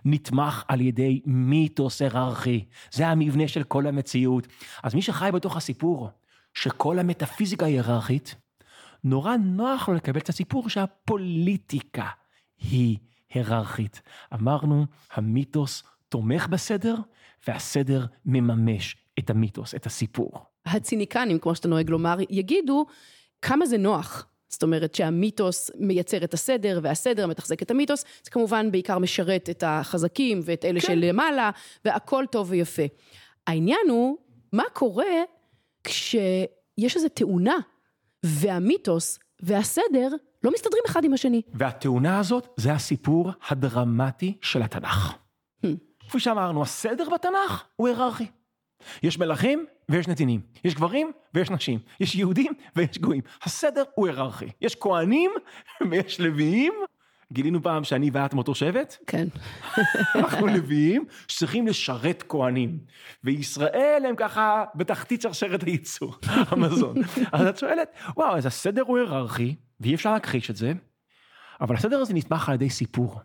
נתמך 0.05 0.65
על 0.69 0.81
ידי 0.81 1.21
מיתוס 1.27 2.03
היררכי. 2.03 2.65
זה 2.91 3.09
המבנה 3.09 3.49
של 3.49 3.63
כל 3.63 3.87
המציאות. 3.87 4.47
אז 4.83 4.95
מי 4.95 5.03
שחי 5.03 5.31
בתוך 5.33 5.57
הסיפור, 5.57 6.11
שכל 6.55 6.99
המטאפיזיקה 6.99 7.67
היררכית, 7.67 8.35
נורא 9.05 9.37
נוח 9.37 9.89
לו 9.89 9.95
לקבל 9.95 10.21
את 10.21 10.29
הסיפור 10.29 10.69
שהפוליטיקה 10.69 12.07
היא 12.61 12.99
היררכית. 13.35 14.03
אמרנו, 14.35 14.87
המיתוס 15.13 15.83
תומך 16.09 16.49
בסדר, 16.49 16.95
והסדר 17.49 18.07
מממש 18.27 18.97
את 19.19 19.31
המיתוס, 19.31 19.75
את 19.75 19.87
הסיפור. 19.87 20.33
הציניקנים, 20.67 21.39
כמו 21.39 21.55
שאתה 21.55 21.69
נוהג 21.69 21.91
לומר, 21.91 22.17
יגידו 22.31 22.87
כמה 23.43 23.67
זה 23.67 23.79
נוח. 23.79 24.27
זאת 24.49 24.63
אומרת 24.63 24.95
שהמיתוס 24.95 25.71
מייצר 25.79 26.25
את 26.25 26.35
הסדר 26.35 26.81
והסדר 26.83 27.27
מתחזק 27.27 27.63
את 27.63 27.71
המיתוס, 27.71 28.05
זה 28.25 28.31
כמובן 28.31 28.71
בעיקר 28.73 28.99
משרת 28.99 29.51
את 29.51 29.65
החזקים 29.67 30.41
ואת 30.45 30.65
אלה 30.65 30.81
כן. 30.81 30.87
שלמעלה, 30.87 31.51
והכל 31.85 32.25
טוב 32.31 32.51
ויפה. 32.51 32.83
העניין 33.47 33.87
הוא, 33.89 34.17
מה 34.53 34.65
קורה 34.73 35.23
כשיש 35.85 36.97
איזו 36.97 37.09
תאונה, 37.09 37.57
והמיתוס 38.23 39.19
והסדר 39.41 40.09
לא 40.43 40.51
מסתדרים 40.53 40.83
אחד 40.87 41.05
עם 41.05 41.13
השני. 41.13 41.43
והתאונה 41.55 42.19
הזאת 42.19 42.49
זה 42.57 42.73
הסיפור 42.73 43.31
הדרמטי 43.49 44.39
של 44.41 44.63
התנ"ך. 44.63 45.13
Hmm. 45.67 45.69
כפי 46.13 46.21
שאמרנו, 46.21 46.63
הסדר 46.63 47.11
בתנ"ך 47.15 47.65
הוא 47.77 47.89
היררכי. 47.89 48.27
יש 49.03 49.19
מלכים 49.19 49.67
ויש 49.89 50.09
נתינים, 50.09 50.41
יש 50.65 50.75
גברים 50.75 51.13
ויש 51.35 51.51
נשים, 51.51 51.79
יש 52.01 52.15
יהודים 52.15 52.53
ויש 52.77 52.99
גויים. 52.99 53.23
הסדר 53.43 53.85
הוא 53.95 54.07
היררכי. 54.07 54.47
יש 54.61 54.77
כהנים 54.81 55.31
ויש 55.91 56.21
לוויים. 56.21 56.73
גילינו 57.33 57.63
פעם 57.63 57.85
שאני 57.85 58.11
ואת 58.13 58.35
מאותו 58.35 58.55
שבט? 58.55 58.97
כן. 59.07 59.29
אנחנו 60.15 60.47
לוויים 60.47 61.05
שצריכים 61.29 61.67
לשרת 61.67 62.25
כהנים. 62.29 62.79
וישראל 63.25 64.03
הם 64.09 64.17
ככה 64.17 64.65
בתחתית 64.75 65.23
שרשרת 65.23 65.63
הייצור, 65.63 66.15
המזון. 66.51 66.97
אז 67.33 67.47
את 67.47 67.59
שואלת, 67.59 67.93
וואו, 68.17 68.37
אז 68.37 68.47
הסדר 68.47 68.83
הוא 68.83 68.99
היררכי, 68.99 69.57
ואי 69.81 69.95
אפשר 69.95 70.13
להכחיש 70.13 70.51
את 70.51 70.57
זה, 70.57 70.73
אבל 71.61 71.77
הסדר 71.77 72.01
הזה 72.01 72.15
נתמך 72.15 72.49
על 72.49 72.55
ידי 72.55 72.71
סיפור. 72.71 73.21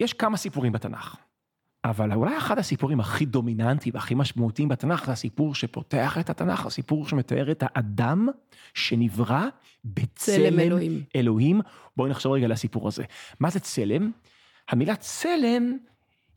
יש 0.00 0.12
כמה 0.12 0.36
סיפורים 0.36 0.72
בתנ"ך. 0.72 1.29
אבל 1.84 2.12
אולי 2.12 2.38
אחד 2.38 2.58
הסיפורים 2.58 3.00
הכי 3.00 3.24
דומיננטיים 3.24 3.94
והכי 3.94 4.14
משמעותיים 4.14 4.68
בתנ"ך 4.68 5.06
זה 5.06 5.12
הסיפור 5.12 5.54
שפותח 5.54 6.18
את 6.20 6.30
התנ"ך, 6.30 6.66
הסיפור 6.66 7.08
שמתאר 7.08 7.50
את 7.50 7.62
האדם 7.66 8.28
שנברא 8.74 9.46
בצלם 9.84 10.58
אלוהים. 10.58 11.02
אלוהים. 11.16 11.60
בואי 11.96 12.10
נחשוב 12.10 12.32
רגע 12.32 12.44
על 12.44 12.52
הסיפור 12.52 12.88
הזה. 12.88 13.04
מה 13.40 13.50
זה 13.50 13.60
צלם? 13.60 14.10
המילה 14.68 14.96
צלם 14.96 15.76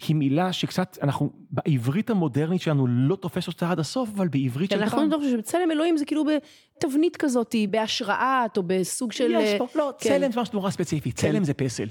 היא 0.07 0.15
מילה 0.15 0.53
שקצת, 0.53 0.97
אנחנו, 1.01 1.29
בעברית 1.51 2.09
המודרנית 2.09 2.61
שלנו 2.61 2.87
לא 2.87 3.15
תופס 3.15 3.47
אותה 3.47 3.71
עד 3.71 3.79
הסוף, 3.79 4.09
אבל 4.15 4.27
בעברית 4.27 4.69
של 4.69 4.75
פעם. 4.75 4.83
אנחנו 4.83 5.17
חושבים 5.17 5.37
שבצלם 5.37 5.71
אלוהים 5.71 5.97
זה 5.97 6.05
כאילו 6.05 6.23
בתבנית 6.25 7.17
כזאת, 7.17 7.55
בהשראת 7.69 8.57
או 8.57 8.63
בסוג 8.63 9.11
של... 9.11 9.31
יש 9.31 9.57
פה, 9.57 9.67
לא, 9.75 9.91
כן. 9.99 10.09
צלם 10.09 10.31
זה 10.31 10.41
משהו 10.41 10.53
נורא 10.53 10.69
ספציפי, 10.69 11.11
כן. 11.11 11.17
צלם 11.17 11.43
זה 11.43 11.53
פסל. 11.53 11.87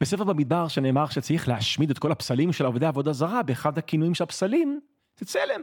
בספר 0.00 0.24
במדבר 0.24 0.68
שנאמר 0.68 1.06
שצריך 1.06 1.48
להשמיד 1.48 1.90
את 1.90 1.98
כל 1.98 2.12
הפסלים 2.12 2.52
של 2.52 2.66
עבודי 2.66 2.86
עבודה 2.86 3.12
זרה, 3.12 3.42
באחד 3.42 3.78
הכינויים 3.78 4.14
של 4.14 4.24
הפסלים, 4.24 4.80
זה 5.18 5.26
צלם. 5.26 5.60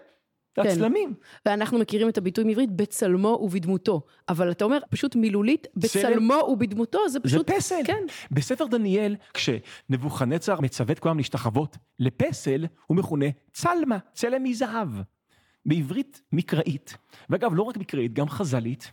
זה 0.58 0.64
כן. 0.64 0.70
הצלמים. 0.70 1.14
ואנחנו 1.46 1.80
מכירים 1.80 2.10
את 2.10 2.18
הביטוי 2.18 2.44
מעברית 2.44 2.72
בצלמו 2.72 3.40
ובדמותו. 3.42 4.02
אבל 4.30 4.52
אתה 4.52 4.66
אומר, 4.66 4.78
פשוט 4.90 5.16
מילולית, 5.16 5.68
בצלמו 5.76 6.34
צלם... 6.42 6.52
ובדמותו, 6.52 7.10
זה 7.10 7.20
פשוט... 7.20 7.50
זה 7.50 7.56
פסל. 7.56 7.82
כן. 7.86 8.04
בספר 8.32 8.66
דניאל, 8.66 9.16
כשנבוכנצר 9.34 10.62
מצווה 10.62 10.94
את 10.94 11.00
כולם 11.00 11.18
להשתחוות 11.18 11.78
לפסל, 12.00 12.66
הוא 12.88 12.98
מכונה 12.98 13.26
צלמה, 13.54 13.98
צלם 14.14 14.44
מזהב. 14.44 14.90
בעברית 15.66 16.22
מקראית. 16.32 16.98
ואגב, 17.30 17.52
לא 17.56 17.64
רק 17.64 17.78
מקראית, 17.78 18.14
גם 18.14 18.30
חז"לית. 18.30 18.92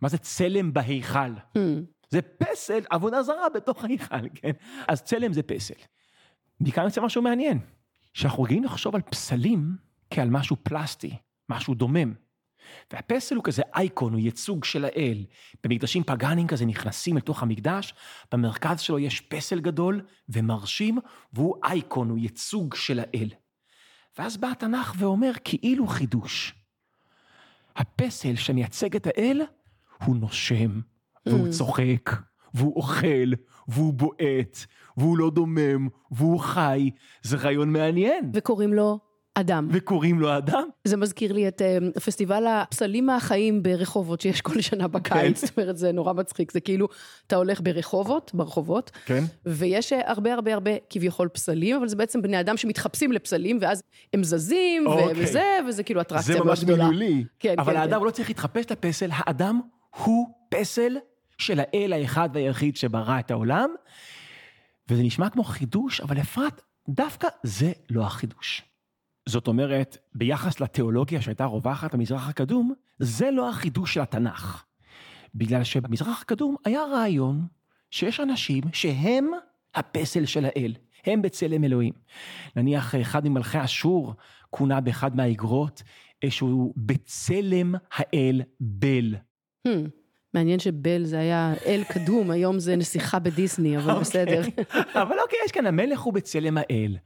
מה 0.00 0.08
זה 0.08 0.18
צלם 0.18 0.72
בהיכל? 0.72 1.34
Hmm. 1.56 1.58
זה 2.14 2.22
פסל, 2.22 2.80
עבודה 2.90 3.22
זרה 3.22 3.48
בתוך 3.54 3.84
ההיכל, 3.84 4.28
כן? 4.34 4.50
אז 4.88 5.02
צלם 5.02 5.32
זה 5.32 5.42
פסל. 5.42 5.74
מכאן 6.60 6.84
יוצא 6.84 7.00
משהו 7.00 7.22
מעניין, 7.22 7.58
שאנחנו 8.12 8.42
רגילים 8.42 8.64
לחשוב 8.64 8.94
על 8.94 9.02
פסלים 9.02 9.76
כעל 10.10 10.30
משהו 10.30 10.56
פלסטי, 10.62 11.16
משהו 11.48 11.74
דומם. 11.74 12.14
והפסל 12.92 13.34
הוא 13.34 13.44
כזה 13.44 13.62
אייקון, 13.74 14.12
הוא 14.12 14.20
ייצוג 14.20 14.64
של 14.64 14.84
האל. 14.84 15.24
במקדשים 15.64 16.04
פגאנים 16.04 16.46
כזה 16.46 16.66
נכנסים 16.66 17.16
לתוך 17.16 17.42
המקדש, 17.42 17.94
במרכז 18.32 18.80
שלו 18.80 18.98
יש 18.98 19.20
פסל 19.20 19.60
גדול 19.60 20.02
ומרשים, 20.28 20.98
והוא 21.32 21.56
אייקון, 21.64 22.10
הוא 22.10 22.18
ייצוג 22.18 22.74
של 22.74 23.00
האל. 23.00 23.28
ואז 24.18 24.36
בא 24.36 24.48
התנ"ך 24.48 24.94
ואומר 24.98 25.32
כאילו 25.44 25.86
חידוש. 25.86 26.54
הפסל 27.76 28.36
שמייצג 28.36 28.96
את 28.96 29.06
האל 29.06 29.42
הוא 30.04 30.16
נושם, 30.16 30.80
והוא 31.26 31.48
mm. 31.48 31.50
צוחק, 31.50 32.10
והוא 32.54 32.76
אוכל, 32.76 33.32
והוא 33.68 33.94
בועט, 33.94 34.58
והוא 34.96 35.18
לא 35.18 35.30
דומם, 35.30 35.88
והוא 36.10 36.40
חי. 36.40 36.90
זה 37.22 37.36
רעיון 37.36 37.72
מעניין. 37.72 38.30
וקוראים 38.34 38.72
לו 38.74 38.98
אדם. 39.34 39.68
וקוראים 39.70 40.20
לו 40.20 40.36
אדם. 40.36 40.68
זה 40.84 40.96
מזכיר 40.96 41.32
לי 41.32 41.48
את 41.48 41.62
uh, 41.96 42.00
פסטיבל 42.00 42.46
הפסלים 42.46 43.06
מהחיים 43.06 43.62
ברחובות 43.62 44.20
שיש 44.20 44.40
כל 44.40 44.60
שנה 44.60 44.88
בקיץ, 44.88 45.40
כן. 45.40 45.46
זאת 45.46 45.58
אומרת 45.58 45.76
זה 45.76 45.92
נורא 45.92 46.12
מצחיק, 46.12 46.52
זה 46.52 46.60
כאילו 46.60 46.88
אתה 47.26 47.36
הולך 47.36 47.60
ברחובות, 47.60 48.30
ברחובות, 48.34 48.90
כן. 49.06 49.24
ויש 49.46 49.92
uh, 49.92 49.96
הרבה 50.06 50.34
הרבה 50.34 50.54
הרבה 50.54 50.70
כביכול 50.90 51.28
פסלים, 51.28 51.76
אבל 51.76 51.88
זה 51.88 51.96
בעצם 51.96 52.22
בני 52.22 52.40
אדם 52.40 52.56
שמתחפשים 52.56 53.12
לפסלים, 53.12 53.58
ואז 53.60 53.82
הם 54.14 54.24
זזים, 54.24 54.86
אוקיי. 54.86 55.12
וזה, 55.16 55.58
וזה 55.68 55.82
כאילו 55.82 56.00
אטרקציה 56.00 56.34
מאוד 56.44 56.58
גדולה. 56.58 56.76
זה 56.76 56.82
ממש 56.82 56.92
מילולי, 56.92 57.24
כן, 57.38 57.54
אבל 57.58 57.72
כן, 57.72 57.78
האדם 57.78 58.00
כן. 58.00 58.06
לא 58.06 58.10
צריך 58.10 58.28
להתחפש 58.28 58.64
לפסל, 58.70 59.08
האדם 59.12 59.60
הוא 60.04 60.26
פסל 60.48 60.96
של 61.38 61.60
האל 61.60 61.92
האחד 61.92 62.28
והיחיד 62.32 62.76
שברא 62.76 63.18
את 63.18 63.30
העולם, 63.30 63.70
וזה 64.88 65.02
נשמע 65.02 65.30
כמו 65.30 65.44
חידוש, 65.44 66.00
אבל 66.00 66.20
אפרת, 66.20 66.62
דווקא 66.88 67.28
זה 67.42 67.72
לא 67.90 68.06
החידוש. 68.06 68.62
זאת 69.28 69.48
אומרת, 69.48 69.96
ביחס 70.14 70.60
לתיאולוגיה 70.60 71.22
שהייתה 71.22 71.44
רווחת 71.44 71.94
במזרח 71.94 72.28
הקדום, 72.28 72.72
זה 72.98 73.30
לא 73.30 73.48
החידוש 73.50 73.94
של 73.94 74.00
התנ"ך. 74.00 74.64
בגלל 75.34 75.64
שבמזרח 75.64 76.22
הקדום 76.22 76.56
היה 76.64 76.82
רעיון 76.84 77.46
שיש 77.90 78.20
אנשים 78.20 78.64
שהם 78.72 79.30
הפסל 79.74 80.26
של 80.26 80.44
האל, 80.44 80.74
הם 81.06 81.22
בצלם 81.22 81.64
אלוהים. 81.64 81.92
נניח 82.56 82.94
אחד 82.94 83.28
ממלכי 83.28 83.64
אשור 83.64 84.14
כונה 84.50 84.80
באחד 84.80 85.16
מהאיגרות 85.16 85.82
שהוא 86.28 86.74
בצלם 86.76 87.74
האל 87.92 88.42
בל. 88.60 89.14
Hmm. 89.68 89.70
מעניין 90.34 90.58
שבל 90.58 91.04
זה 91.04 91.18
היה 91.18 91.54
אל 91.66 91.82
קדום, 91.88 92.30
היום 92.30 92.58
זה 92.58 92.76
נסיכה 92.76 93.18
בדיסני, 93.18 93.76
אבל 93.76 93.90
okay. 93.92 93.94
אוקיי. 93.94 94.00
בסדר. 94.00 94.42
אבל 95.02 95.16
אוקיי, 95.22 95.38
יש 95.44 95.52
כאן 95.52 95.66
המלך 95.66 96.00
הוא 96.00 96.12
בצלם 96.12 96.58
האל, 96.58 96.96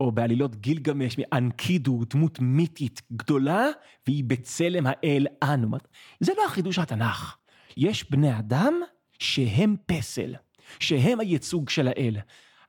או 0.00 0.12
בעלילות 0.12 0.56
גילגמש, 0.56 1.16
אנקידו, 1.32 2.00
דמות 2.10 2.40
מיתית 2.40 3.02
גדולה, 3.12 3.66
והיא 4.06 4.24
בצלם 4.24 4.84
האל 4.86 5.26
אנו. 5.42 5.76
זה 6.20 6.32
לא 6.38 6.44
החידוש 6.46 6.78
התנ"ך. 6.78 7.36
יש 7.76 8.10
בני 8.10 8.38
אדם 8.38 8.74
שהם 9.18 9.76
פסל, 9.86 10.34
שהם 10.80 11.20
הייצוג 11.20 11.68
של 11.68 11.88
האל. 11.88 12.16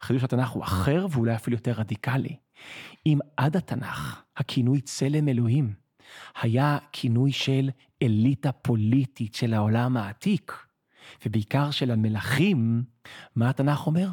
החידוש 0.02 0.24
התנ"ך 0.24 0.50
הוא 0.50 0.64
אחר 0.64 1.08
ואולי 1.12 1.36
אפילו 1.36 1.58
יותר 1.58 1.72
רדיקלי. 1.72 2.36
אם 3.06 3.20
עד 3.38 3.58
התנ"ך 3.58 4.22
הכינוי 4.38 4.82
צלם 4.82 5.28
אלוהים 5.28 5.87
היה 6.42 6.78
כינוי 6.92 7.32
של 7.32 7.70
אליטה 8.02 8.52
פוליטית 8.52 9.36
של 9.36 9.54
העולם 9.54 9.98
העתיק, 9.98 10.54
ובעיקר 11.26 11.72
של 11.72 11.92
המלכים, 11.92 12.84
מה 13.36 13.50
התנ"ך 13.50 13.88
אומר? 13.88 14.10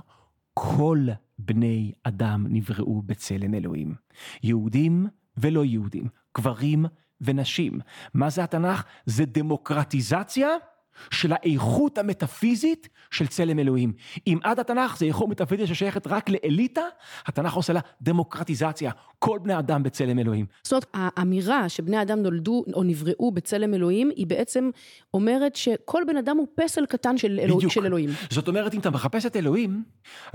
כל 0.54 1.06
בני 1.38 1.92
אדם 2.02 2.46
נבראו 2.48 3.02
בצלם 3.02 3.54
אלוהים. 3.54 3.94
יהודים 4.42 5.06
ולא 5.36 5.64
יהודים, 5.64 6.08
גברים 6.38 6.84
ונשים. 7.20 7.80
מה 8.14 8.30
זה 8.30 8.44
התנ"ך? 8.44 8.84
זה 9.06 9.24
דמוקרטיזציה 9.24 10.48
של 11.10 11.32
האיכות 11.32 11.98
המטאפיזית 11.98 12.88
של 13.10 13.26
צלם 13.26 13.58
אלוהים. 13.58 13.92
אם 14.26 14.38
עד 14.42 14.60
התנ"ך 14.60 14.96
זה 14.98 15.06
איכות 15.06 15.28
מטאפיזית 15.28 15.66
ששייכת 15.66 16.06
רק 16.06 16.28
לאליטה, 16.28 16.82
התנ"ך 17.26 17.54
עושה 17.54 17.72
לה 17.72 17.80
דמוקרטיזציה. 18.02 18.90
כל 19.24 19.38
בני 19.42 19.58
אדם 19.58 19.82
בצלם 19.82 20.18
אלוהים. 20.18 20.46
זאת 20.62 20.72
אומרת, 20.72 20.86
האמירה 20.94 21.68
שבני 21.68 22.02
אדם 22.02 22.18
נולדו 22.18 22.64
או 22.74 22.82
נבראו 22.82 23.32
בצלם 23.32 23.74
אלוהים, 23.74 24.10
היא 24.16 24.26
בעצם 24.26 24.70
אומרת 25.14 25.56
שכל 25.56 26.02
בן 26.06 26.16
אדם 26.16 26.36
הוא 26.36 26.46
פסל 26.54 26.86
קטן 26.86 27.16
של, 27.18 27.40
אלוה... 27.42 27.56
בדיוק. 27.56 27.72
של 27.72 27.86
אלוהים. 27.86 28.10
זאת 28.30 28.48
אומרת, 28.48 28.74
אם 28.74 28.80
אתה 28.80 28.90
מחפש 28.90 29.26
את 29.26 29.36
אלוהים, 29.36 29.82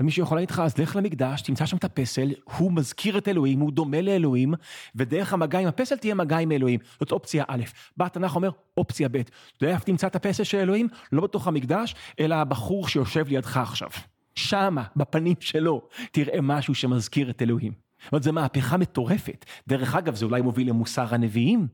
מישהו 0.00 0.22
יכול 0.22 0.36
להגיד 0.36 0.50
לך, 0.50 0.58
אז 0.58 0.78
לך 0.78 0.96
למקדש, 0.96 1.42
תמצא 1.42 1.66
שם 1.66 1.76
את 1.76 1.84
הפסל, 1.84 2.30
הוא 2.58 2.72
מזכיר 2.72 3.18
את 3.18 3.28
אלוהים, 3.28 3.60
הוא 3.60 3.72
דומה 3.72 4.00
לאלוהים, 4.00 4.54
ודרך 4.96 5.32
המגע 5.32 5.58
עם 5.58 5.68
הפסל 5.68 5.96
תהיה 5.96 6.14
מגע 6.14 6.38
עם 6.38 6.52
אלוהים. 6.52 6.80
זאת 7.00 7.12
אופציה 7.12 7.44
א'. 7.48 7.62
בא 7.96 8.06
התנ"ך 8.06 8.36
אומר, 8.36 8.50
אופציה 8.76 9.08
ב'. 9.08 9.16
אתה 9.16 9.30
יודע 9.62 9.74
איפה 9.74 9.84
תמצא 9.84 10.06
את 10.06 10.16
הפסל 10.16 10.44
של 10.44 10.58
אלוהים? 10.58 10.88
לא 11.12 11.22
בתוך 11.22 11.48
המקדש, 11.48 11.94
אלא 12.20 12.34
הבחור 12.34 12.88
שיושב 12.88 13.28
לידך 13.28 13.56
עכשיו. 13.56 13.88
שמה, 14.34 14.84
בפנים 14.96 15.36
שלו, 15.40 15.88
תראה 16.12 16.40
משהו 16.40 16.74
שמזכיר 16.74 17.30
את 17.30 17.42
אלוהים. 17.42 17.89
זאת 18.04 18.12
אומרת, 18.12 18.22
זו 18.22 18.32
מהפכה 18.32 18.76
מטורפת. 18.76 19.44
דרך 19.68 19.94
אגב, 19.94 20.14
זה 20.14 20.24
אולי 20.24 20.42
מוביל 20.42 20.68
למוסר 20.68 21.14
הנביאים. 21.14 21.68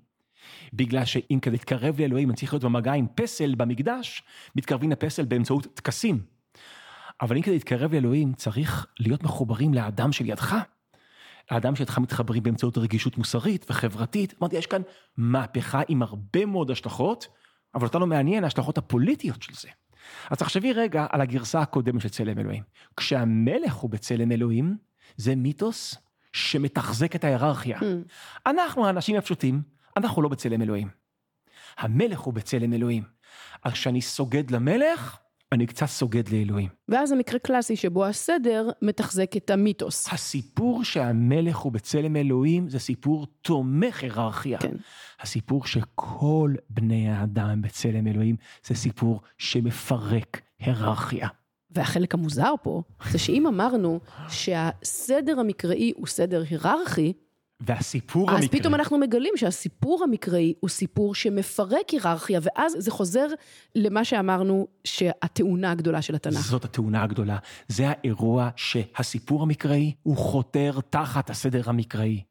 בגלל 0.73 1.05
שאם 1.05 1.39
כדי 1.43 1.53
להתקרב 1.53 2.01
לאלוהים, 2.01 2.31
אני 2.31 2.37
צריך 2.37 2.53
להיות 2.53 2.65
במגע 2.65 2.93
עם 2.93 3.07
פסל 3.15 3.55
במקדש, 3.55 4.23
מתקרבים 4.57 4.91
לפסל 4.91 5.25
באמצעות 5.25 5.67
טקסים. 5.75 6.21
אבל 7.21 7.37
אם 7.37 7.43
כדי 7.43 7.55
להתקרב 7.55 7.95
לאלוהים, 7.95 8.33
צריך 8.33 8.87
להיות 9.01 9.23
מחוברים 9.23 9.75
לאדם 9.75 10.13
שלידך. 10.13 10.57
האדם 11.51 11.77
שלידך 11.77 11.99
מתחברים 11.99 12.43
באמצעות 12.43 12.79
רגישות 12.79 13.19
מוסרית 13.19 13.67
וחברתית. 13.71 14.35
אמרתי, 14.41 14.57
יש 14.57 14.67
כאן 14.67 14.83
מהפכה 15.17 15.83
עם 15.89 16.03
הרבה 16.03 16.47
מאוד 16.47 16.71
השלכות, 16.71 17.29
אבל 17.75 17.87
אותנו 17.87 18.07
מעניין 18.07 18.45
ההשלכות 18.45 18.79
הפוליטיות 18.79 19.43
של 19.43 19.55
זה. 19.55 19.69
אז 20.31 20.39
תחשבי 20.39 20.73
רגע 20.73 21.07
על 21.11 21.21
הגרסה 21.21 21.61
הקודמת 21.61 22.01
של 22.01 22.09
צלם 22.09 22.39
אלוהים. 22.39 22.63
כשהמלך 22.97 23.75
הוא 23.75 23.91
בצלם 23.91 24.33
אלוהים, 24.33 24.77
זה 25.17 25.35
מיתוס 25.35 25.95
שמתחזק 26.37 27.17
את 27.17 27.25
ההיררכיה. 27.25 27.79
אנחנו 28.47 28.87
האנשים 28.87 29.17
הפשוטים, 29.17 29.63
אנחנו 29.97 30.23
לא 30.23 30.29
בצלם 30.29 30.63
אלוהים. 30.63 30.89
המלך 31.79 32.21
הוא 32.21 32.35
בצלם 32.35 32.73
אלוהים. 32.73 33.03
אז 33.65 33.73
כשאני 33.73 34.03
סוגד 34.03 34.51
למלך, 34.51 35.19
אני 35.53 35.67
קצת 35.67 35.87
סוגד 35.87 36.29
לאלוהים. 36.29 36.69
ואז 36.89 37.09
זה 37.09 37.17
מקרה 37.17 37.39
קלאסי 37.39 37.77
שבו 37.77 38.05
הסדר 38.05 38.69
מתחזק 38.83 39.37
את 39.37 39.51
המיתוס. 39.51 40.13
הסיפור 40.13 40.85
שהמלך 40.85 41.57
הוא 41.57 41.73
בצלם 41.73 42.17
אלוהים 42.17 42.69
זה 42.69 42.79
סיפור 42.79 43.27
תומך 43.43 44.03
היררכיה. 44.03 44.59
כן. 44.59 44.75
הסיפור 45.21 45.67
שכל 45.67 46.55
בני 46.71 47.11
האדם 47.11 47.63
בצלם 47.63 48.07
אלוהים 48.07 48.37
זה 48.65 48.75
סיפור 48.75 49.21
שמפרק 49.39 50.41
היררכיה. 50.59 51.29
והחלק 51.77 52.15
המוזר 52.15 52.55
פה, 52.63 52.83
זה 53.11 53.19
שאם 53.19 53.47
אמרנו 53.47 54.01
שהסדר 54.29 55.41
המקראי 55.41 55.93
הוא 55.97 56.07
סדר 56.07 56.43
היררכי, 56.51 57.13
והסיפור 57.61 58.31
אז 58.31 58.43
המקראי... 58.43 58.61
פתאום 58.61 58.75
אנחנו 58.75 58.99
מגלים 58.99 59.33
שהסיפור 59.37 60.05
המקראי 60.05 60.55
הוא 60.61 60.71
סיפור 60.71 61.15
שמפרק 61.15 61.91
היררכיה, 61.91 62.41
ואז 62.43 62.77
זה 62.79 62.91
חוזר 62.91 63.27
למה 63.75 64.05
שאמרנו 64.05 64.67
שהתאונה 64.85 65.71
הגדולה 65.71 66.03
של 66.03 66.15
התנ"ך. 66.15 66.41
זאת 66.41 66.65
התאונה 66.65 67.03
הגדולה. 67.03 67.39
זה 67.69 67.85
האירוע 67.89 68.49
שהסיפור 68.57 69.43
המקראי 69.43 69.93
הוא 70.03 70.17
חותר 70.17 70.79
תחת 70.91 71.31
הסדר 71.31 71.63
המקראי. 71.67 72.23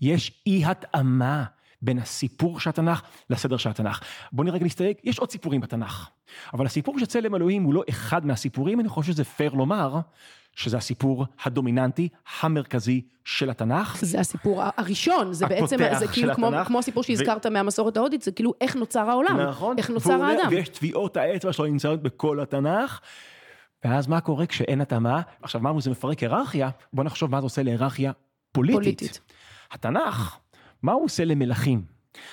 יש 0.00 0.42
אי 0.46 0.64
התאמה 0.64 1.44
בין 1.82 1.98
הסיפור 1.98 2.60
של 2.60 2.70
התנ"ך 2.70 3.02
לסדר 3.30 3.56
של 3.56 3.70
התנ"ך. 3.70 4.00
בואו 4.32 4.44
נראה 4.44 4.56
רגע 4.56 4.64
נסתייג, 4.66 4.96
יש 5.04 5.18
עוד 5.18 5.30
סיפורים 5.30 5.60
בתנ"ך. 5.60 6.08
אבל 6.54 6.66
הסיפור 6.66 6.98
של 6.98 7.06
צלם 7.06 7.34
אלוהים 7.34 7.62
הוא 7.62 7.74
לא 7.74 7.82
אחד 7.88 8.26
מהסיפורים, 8.26 8.80
אני 8.80 8.88
חושב 8.88 9.12
שזה 9.12 9.24
פייר 9.24 9.52
לומר, 9.54 10.00
שזה 10.56 10.76
הסיפור 10.76 11.26
הדומיננטי, 11.44 12.08
המרכזי 12.40 13.02
של 13.24 13.50
התנ"ך. 13.50 13.96
זה 14.00 14.20
הסיפור 14.20 14.62
הראשון, 14.76 15.32
זה 15.32 15.46
בעצם, 15.46 15.76
זה 15.98 16.08
כאילו 16.08 16.34
כמו, 16.34 16.48
התנ"ך. 16.48 16.66
כמו 16.66 16.78
הסיפור 16.78 17.02
שהזכרת 17.02 17.46
מהמסורת 17.46 17.96
ההודית, 17.96 18.22
זה 18.22 18.32
כאילו 18.32 18.54
איך 18.60 18.76
נוצר 18.76 19.10
העולם, 19.10 19.40
נכון. 19.40 19.78
איך 19.78 19.86
והוא 19.86 19.94
נוצר 19.94 20.14
אומר- 20.14 20.24
האדם. 20.24 20.48
ויש 20.50 20.68
טביעות 20.68 21.16
האצבע 21.16 21.52
שלו 21.52 21.66
נמצאות 21.66 22.02
בכל 22.02 22.40
התנ"ך. 22.40 23.00
ואז 23.84 24.06
מה 24.06 24.20
קורה 24.20 24.46
כשאין 24.46 24.80
התאמה? 24.80 25.22
עכשיו 25.42 25.60
אמרנו 25.60 25.80
זה 25.80 25.90
מפרק 25.90 26.18
היררכיה, 26.20 26.70
בוא 26.92 27.04
נחשוב 27.04 27.30
מה 27.30 27.40
זה 27.40 27.44
עושה 27.44 27.62
להיררכיה 27.62 28.12
פוליטית. 28.52 28.78
פוליטית. 28.78 29.20
התנ"ך, 29.72 30.36
מה 30.82 30.92
הוא 30.92 31.04
עושה 31.04 31.24
למלכים? 31.24 31.84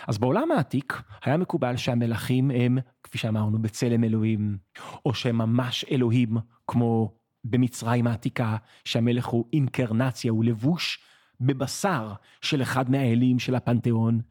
אז 0.08 0.18
בעולם 0.18 0.52
העתיק 0.52 1.02
היה 1.24 1.38
מקובל 1.38 1.78
שהמלכים 1.78 2.52
הם, 2.52 2.78
כפי 3.04 3.18
שאמרנו, 3.18 3.62
בצלם 3.62 4.04
אלוהים, 4.04 4.58
או 5.06 5.14
שהם 5.14 5.38
ממש 5.38 5.86
אלוהים, 5.92 6.38
כמו 6.68 7.14
במצרים 7.44 8.08
העתיקה, 8.08 8.58
שהמלך 8.86 9.26
הוא 9.26 9.46
אינקרנציה, 9.54 10.32
הוא 10.32 10.44
לבוש 10.44 11.00
בבשר 11.40 12.14
של 12.42 12.62
אחד 12.62 12.92
מהאלים 12.92 13.40
של 13.40 13.56
הפנתיאון. 13.56 14.22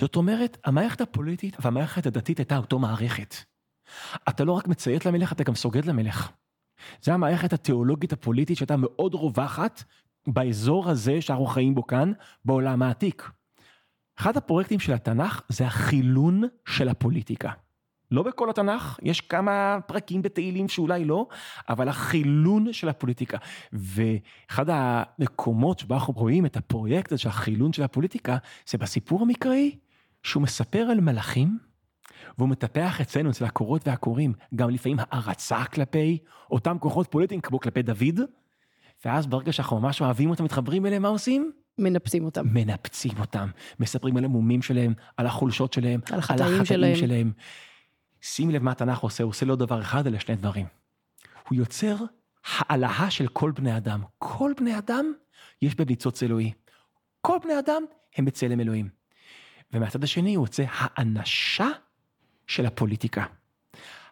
זאת 0.00 0.16
אומרת, 0.16 0.58
המערכת 0.64 1.00
הפוליטית 1.00 1.56
והמערכת 1.60 2.06
הדתית 2.06 2.38
הייתה 2.38 2.56
אותו 2.56 2.78
מערכת. 2.78 3.34
אתה 4.28 4.44
לא 4.44 4.52
רק 4.52 4.68
מציית 4.68 5.06
למלך, 5.06 5.32
אתה 5.32 5.44
גם 5.44 5.54
סוגד 5.54 5.84
למלך. 5.84 6.30
זה 7.02 7.14
המערכת 7.14 7.52
התיאולוגית 7.52 8.12
הפוליטית 8.12 8.56
שהייתה 8.56 8.74
מאוד 8.78 9.14
רווחת 9.14 9.84
באזור 10.26 10.88
הזה 10.88 11.20
שאנחנו 11.20 11.46
חיים 11.46 11.74
בו 11.74 11.86
כאן, 11.86 12.12
בעולם 12.44 12.82
העתיק. 12.82 13.30
אחד 14.18 14.36
הפרויקטים 14.36 14.80
של 14.80 14.92
התנ"ך 14.92 15.42
זה 15.48 15.66
החילון 15.66 16.42
של 16.68 16.88
הפוליטיקה. 16.88 17.50
לא 18.10 18.22
בכל 18.22 18.50
התנ"ך, 18.50 18.98
יש 19.02 19.20
כמה 19.20 19.78
פרקים 19.86 20.22
בתהילים 20.22 20.68
שאולי 20.68 21.04
לא, 21.04 21.26
אבל 21.68 21.88
החילון 21.88 22.72
של 22.72 22.88
הפוליטיקה. 22.88 23.38
ואחד 23.72 24.66
המקומות 24.68 25.78
שבו 25.78 25.94
אנחנו 25.94 26.12
רואים 26.12 26.46
את 26.46 26.56
הפרויקט 26.56 27.12
הזה 27.12 27.22
של 27.22 27.28
החילון 27.28 27.72
של 27.72 27.82
הפוליטיקה, 27.82 28.36
זה 28.68 28.78
בסיפור 28.78 29.22
המקראי, 29.22 29.78
שהוא 30.22 30.42
מספר 30.42 30.78
על 30.78 31.00
מלאכים, 31.00 31.58
והוא 32.38 32.48
מטפח 32.48 33.00
אצלנו, 33.00 33.30
אצל 33.30 33.44
הקורות 33.44 33.88
והקוראים, 33.88 34.32
גם 34.54 34.70
לפעמים 34.70 34.98
הערצה 35.00 35.64
כלפי 35.64 36.18
אותם 36.50 36.78
כוחות 36.78 37.06
פוליטיים, 37.10 37.40
כמו 37.40 37.60
כלפי 37.60 37.82
דוד, 37.82 38.20
ואז 39.04 39.26
ברגע 39.26 39.52
שאנחנו 39.52 39.80
ממש 39.80 40.00
אוהבים 40.00 40.30
אותם, 40.30 40.44
מתחברים 40.44 40.86
אליהם, 40.86 41.02
מה 41.02 41.08
עושים? 41.08 41.52
מנפצים 41.78 42.24
אותם. 42.24 42.46
מנפצים 42.52 43.18
אותם, 43.20 43.48
מספרים 43.80 44.16
על 44.16 44.24
המומים 44.24 44.62
שלהם, 44.62 44.94
על 45.16 45.26
החולשות 45.26 45.72
שלהם, 45.72 46.00
על 46.12 46.18
החטאים 46.18 46.64
שלהם. 46.64 46.96
שלהם. 46.96 47.32
שים 48.22 48.50
לב 48.50 48.62
מה 48.62 48.70
התנ"ך 48.70 48.98
עושה, 48.98 49.24
הוא 49.24 49.30
עושה 49.30 49.46
לא 49.46 49.56
דבר 49.56 49.80
אחד, 49.80 50.06
אלא 50.06 50.18
שני 50.18 50.36
דברים. 50.36 50.66
הוא 51.48 51.58
יוצר 51.58 51.96
העלאה 52.44 53.10
של 53.10 53.28
כל 53.28 53.52
בני 53.52 53.76
אדם. 53.76 54.02
כל 54.18 54.52
בני 54.56 54.78
אדם 54.78 55.12
יש 55.62 55.74
בהם 55.74 55.88
ניצוץ 55.88 56.22
אלוהי. 56.22 56.52
כל 57.20 57.38
בני 57.44 57.58
אדם 57.58 57.82
הם 58.16 58.24
בצלם 58.24 58.60
אלוהים. 58.60 58.88
ומהצד 59.72 60.04
השני 60.04 60.34
הוא 60.34 60.46
יוצא 60.46 60.64
האנשה 60.68 61.68
של 62.46 62.66
הפוליטיקה. 62.66 63.24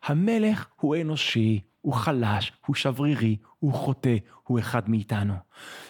המלך 0.03 0.67
הוא 0.77 0.97
אנושי, 0.97 1.61
הוא 1.81 1.95
חלש, 1.95 2.53
הוא 2.67 2.77
שברירי, 2.77 3.37
הוא 3.59 3.73
חוטא, 3.73 4.17
הוא 4.43 4.59
אחד 4.59 4.91
מאיתנו. 4.91 5.35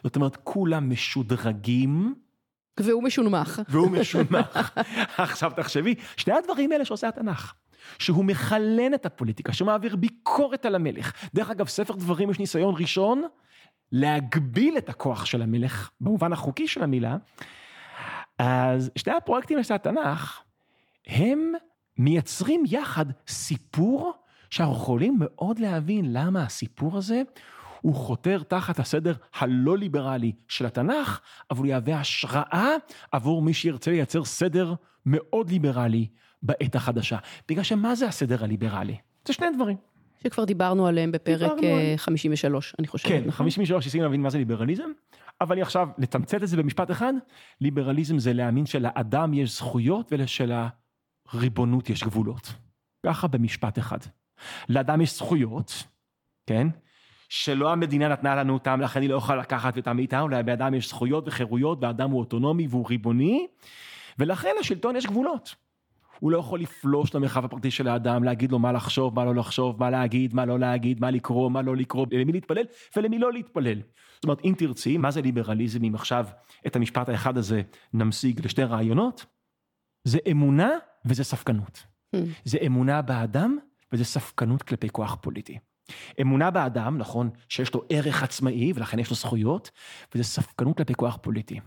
זאת 0.05 0.17
אומרת, 0.17 0.37
כולם 0.37 0.91
משודרגים 0.91 2.15
והוא 2.81 3.03
משונמך. 3.03 3.63
והוא 3.69 3.91
משונמך. 3.91 4.79
עכשיו 5.17 5.53
תחשבי, 5.57 5.95
שני 6.17 6.35
הדברים 6.35 6.73
האלה 6.73 6.85
שעושה 6.85 7.09
התנ"ך. 7.09 7.55
שהוא 7.99 8.25
מחלן 8.25 8.95
את 8.95 9.07
הפוליטיקה, 9.07 9.53
שמעביר 9.53 9.97
ביקורת 9.97 10.67
על 10.67 10.75
המלך. 10.75 11.13
דרך 11.35 11.51
אגב, 11.51 11.69
ספר 11.69 11.95
דברים 11.95 12.31
יש 12.31 12.39
ניסיון 12.39 12.75
ראשון 12.79 13.23
להגביל 13.93 14.79
את 14.79 14.89
הכוח 14.89 15.25
של 15.25 15.43
המלך, 15.43 15.91
במובן 16.01 16.33
החוקי 16.33 16.69
של 16.69 16.83
המילה. 16.83 17.17
אז 18.39 18.91
שני 18.97 19.13
הפרויקטים 19.13 19.63
של 19.63 19.75
התנ"ך, 19.75 20.41
הם 21.07 21.53
מייצרים 21.99 22.65
יחד 22.67 23.07
סיפור 23.29 24.13
שאנחנו 24.51 24.75
יכולים 24.75 25.17
מאוד 25.19 25.59
להבין 25.59 26.13
למה 26.13 26.43
הסיפור 26.43 26.97
הזה 26.97 27.23
הוא 27.81 27.95
חותר 27.95 28.43
תחת 28.43 28.79
הסדר 28.79 29.15
הלא 29.39 29.79
ליברלי 29.79 30.33
של 30.49 30.67
התנ"ך, 30.67 31.21
אבל 31.51 31.59
הוא 31.59 31.67
יהווה 31.67 32.01
השראה 32.01 32.69
עבור 33.13 33.43
מי 33.43 33.55
שירצה 33.55 33.91
לייצר 33.91 34.25
סדר 34.25 34.75
מאוד 35.07 35.51
ליברלי 35.51 36.07
בעת 36.43 36.75
החדשה. 36.75 37.19
בגלל 37.49 37.65
שמה 37.65 37.95
זה 37.95 38.07
הסדר 38.07 38.45
הליברלי? 38.45 38.97
זה 39.27 39.33
שני 39.33 39.47
דברים. 39.55 39.77
שכבר 40.23 40.45
דיברנו 40.45 40.87
עליהם 40.87 41.13
בפרק 41.13 41.41
דיברנו 41.41 41.63
אה, 41.63 41.73
עליהם. 41.73 41.97
53, 41.97 42.75
אני 42.79 42.87
חושבת. 42.87 43.13
כן, 43.13 43.19
נכון? 43.19 43.33
53 43.33 43.85
ניסינו 43.85 44.05
להבין 44.05 44.23
מה 44.23 44.31
זה 44.31 44.39
ליברליזם. 44.39 44.91
אבל 45.41 45.63
עכשיו, 45.63 45.89
לתמצת 45.99 46.43
את 46.43 46.49
זה 46.49 46.57
במשפט 46.57 46.91
אחד, 46.91 47.13
ליברליזם 47.61 48.19
זה 48.19 48.33
להאמין 48.33 48.67
שלאדם 48.67 49.35
יש 49.35 49.57
זכויות 49.57 50.13
ושלריבונות 50.13 51.91
יש 51.91 52.05
גבולות. 52.05 52.55
ככה 53.07 53.27
במשפט 53.27 53.79
אחד. 53.79 53.99
לאדם 54.69 55.01
יש 55.01 55.17
זכויות, 55.17 55.85
כן? 56.47 56.69
שלא 57.29 57.73
המדינה 57.73 58.09
נתנה 58.09 58.35
לנו 58.35 58.55
אותם, 58.55 58.81
לכן 58.81 59.03
היא 59.03 59.11
לא 59.11 59.17
יכולה 59.17 59.39
לקחת 59.39 59.77
אותם 59.77 59.97
מאיתנו, 59.97 60.29
לאדם 60.29 60.75
יש 60.75 60.89
זכויות 60.89 61.29
וחירויות, 61.29 61.79
והאדם 61.83 62.11
הוא 62.11 62.21
אוטונומי 62.21 62.67
והוא 62.67 62.87
ריבוני, 62.89 63.47
ולכן 64.19 64.51
לשלטון 64.61 64.97
יש 64.97 65.07
גבולות. 65.07 65.55
הוא 66.21 66.31
לא 66.31 66.39
יכול 66.39 66.61
לפלוש 66.61 67.15
למרחב 67.15 67.45
הפרטי 67.45 67.71
של 67.71 67.89
האדם, 67.89 68.25
להגיד 68.25 68.53
לו 68.53 68.59
מה 68.59 68.73
לחשוב, 68.73 69.15
מה 69.15 69.25
לא 69.25 69.35
לחשוב, 69.35 69.81
מה 69.81 69.91
להגיד, 69.91 70.35
מה 70.35 70.47
לא 70.47 70.59
להגיד, 70.59 71.01
מה 71.01 71.11
לקרוא, 71.11 71.51
מה 71.51 71.63
לא 71.63 71.77
לקרוא, 71.77 72.07
למי 72.13 72.33
להתפלל 72.33 72.65
ולמי 72.97 73.19
לא 73.19 73.33
להתפלל. 73.33 73.79
זאת 74.15 74.25
אומרת, 74.25 74.41
אם 74.45 74.55
תרצי, 74.59 74.97
מה 74.97 75.11
זה 75.11 75.23
ליברליזם 75.23 75.85
אם 75.85 75.95
עכשיו 75.95 76.27
את 76.67 76.77
המשפט 76.77 77.09
האחד 77.09 77.39
הזה 77.39 77.63
נמשיג 77.95 78.45
לשתי 78.45 78.63
רעיונות? 78.63 79.27
זה 80.05 80.19
אמונה 80.31 80.71
וזה 81.05 81.25
ספקנות. 81.25 81.87
Hmm. 82.17 82.19
זה 82.45 82.59
אמונה 82.67 83.03
באדם 83.03 83.59
וזה 83.93 84.05
ספקנות 84.05 84.63
כלפי 84.63 84.89
כוח 84.89 85.17
פוליטי. 85.21 85.59
אמונה 86.21 86.51
באדם, 86.51 86.99
נכון, 86.99 87.31
שיש 87.49 87.75
לו 87.75 87.83
ערך 87.89 88.23
עצמאי 88.23 88.73
ולכן 88.75 88.99
יש 88.99 89.11
לו 89.11 89.17
זכויות, 89.17 89.71
וזה 90.15 90.25
ספקנות 90.25 90.77
כלפי 90.77 90.95
כוח 90.95 91.19
פוליטי. 91.23 91.61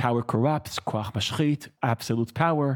power 0.00 0.32
corrupts, 0.32 0.80
כוח 0.84 1.12
משחית, 1.16 1.68
absolute 1.84 2.38
power, 2.38 2.74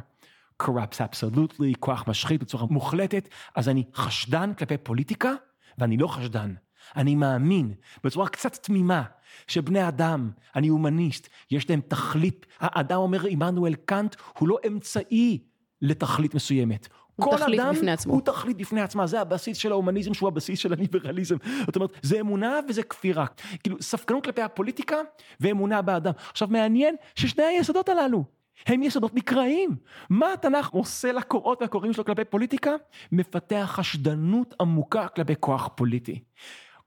corrupts 0.62 0.98
absolutely, 0.98 1.78
כוח 1.78 2.04
משחית 2.08 2.40
בצורה 2.40 2.66
מוחלטת, 2.70 3.28
אז 3.54 3.68
אני 3.68 3.84
חשדן 3.94 4.54
כלפי 4.54 4.76
פוליטיקה, 4.76 5.32
ואני 5.78 5.96
לא 5.96 6.06
חשדן. 6.06 6.54
אני 6.96 7.14
מאמין 7.14 7.74
בצורה 8.04 8.28
קצת 8.28 8.56
תמימה 8.56 9.02
שבני 9.46 9.88
אדם, 9.88 10.30
אני 10.56 10.68
הומניסט, 10.68 11.28
יש 11.50 11.70
להם 11.70 11.80
תכלית, 11.88 12.46
האדם 12.58 12.96
אומר 12.96 13.26
עמנואל 13.26 13.74
קאנט, 13.74 14.16
הוא 14.38 14.48
לא 14.48 14.58
אמצעי 14.66 15.38
לתכלית 15.82 16.34
מסוימת. 16.34 16.88
כל 17.20 17.36
תכלית 17.36 17.60
אדם 17.60 17.74
בפני 17.74 17.92
עצמו. 17.92 18.12
הוא 18.12 18.22
תכלית 18.22 18.56
בפני 18.56 18.80
עצמה, 18.80 19.06
זה 19.06 19.20
הבסיס 19.20 19.56
של 19.58 19.72
ההומניזם 19.72 20.14
שהוא 20.14 20.28
הבסיס 20.28 20.58
של 20.58 20.72
הליברליזם. 20.72 21.36
זאת 21.66 21.76
אומרת, 21.76 21.90
זה 22.02 22.20
אמונה 22.20 22.60
וזה 22.68 22.82
כפירה. 22.82 23.26
כאילו, 23.62 23.76
ספקנות 23.80 24.24
כלפי 24.24 24.42
הפוליטיקה 24.42 24.96
ואמונה 25.40 25.82
באדם. 25.82 26.12
עכשיו, 26.30 26.48
מעניין 26.48 26.96
ששני 27.14 27.42
היסודות 27.42 27.88
הללו, 27.88 28.24
הם 28.66 28.82
יסודות 28.82 29.14
מקראיים. 29.14 29.76
מה 30.10 30.32
התנ"ך 30.32 30.68
עושה 30.68 31.12
לקוראות 31.12 31.62
והקוראים 31.62 31.92
שלו 31.92 32.04
כלפי 32.04 32.24
פוליטיקה? 32.24 32.70
מפתח 33.12 33.72
חשדנות 33.74 34.54
עמוקה 34.60 35.08
כלפי 35.08 35.34
כוח 35.40 35.68
פוליטי. 35.74 36.18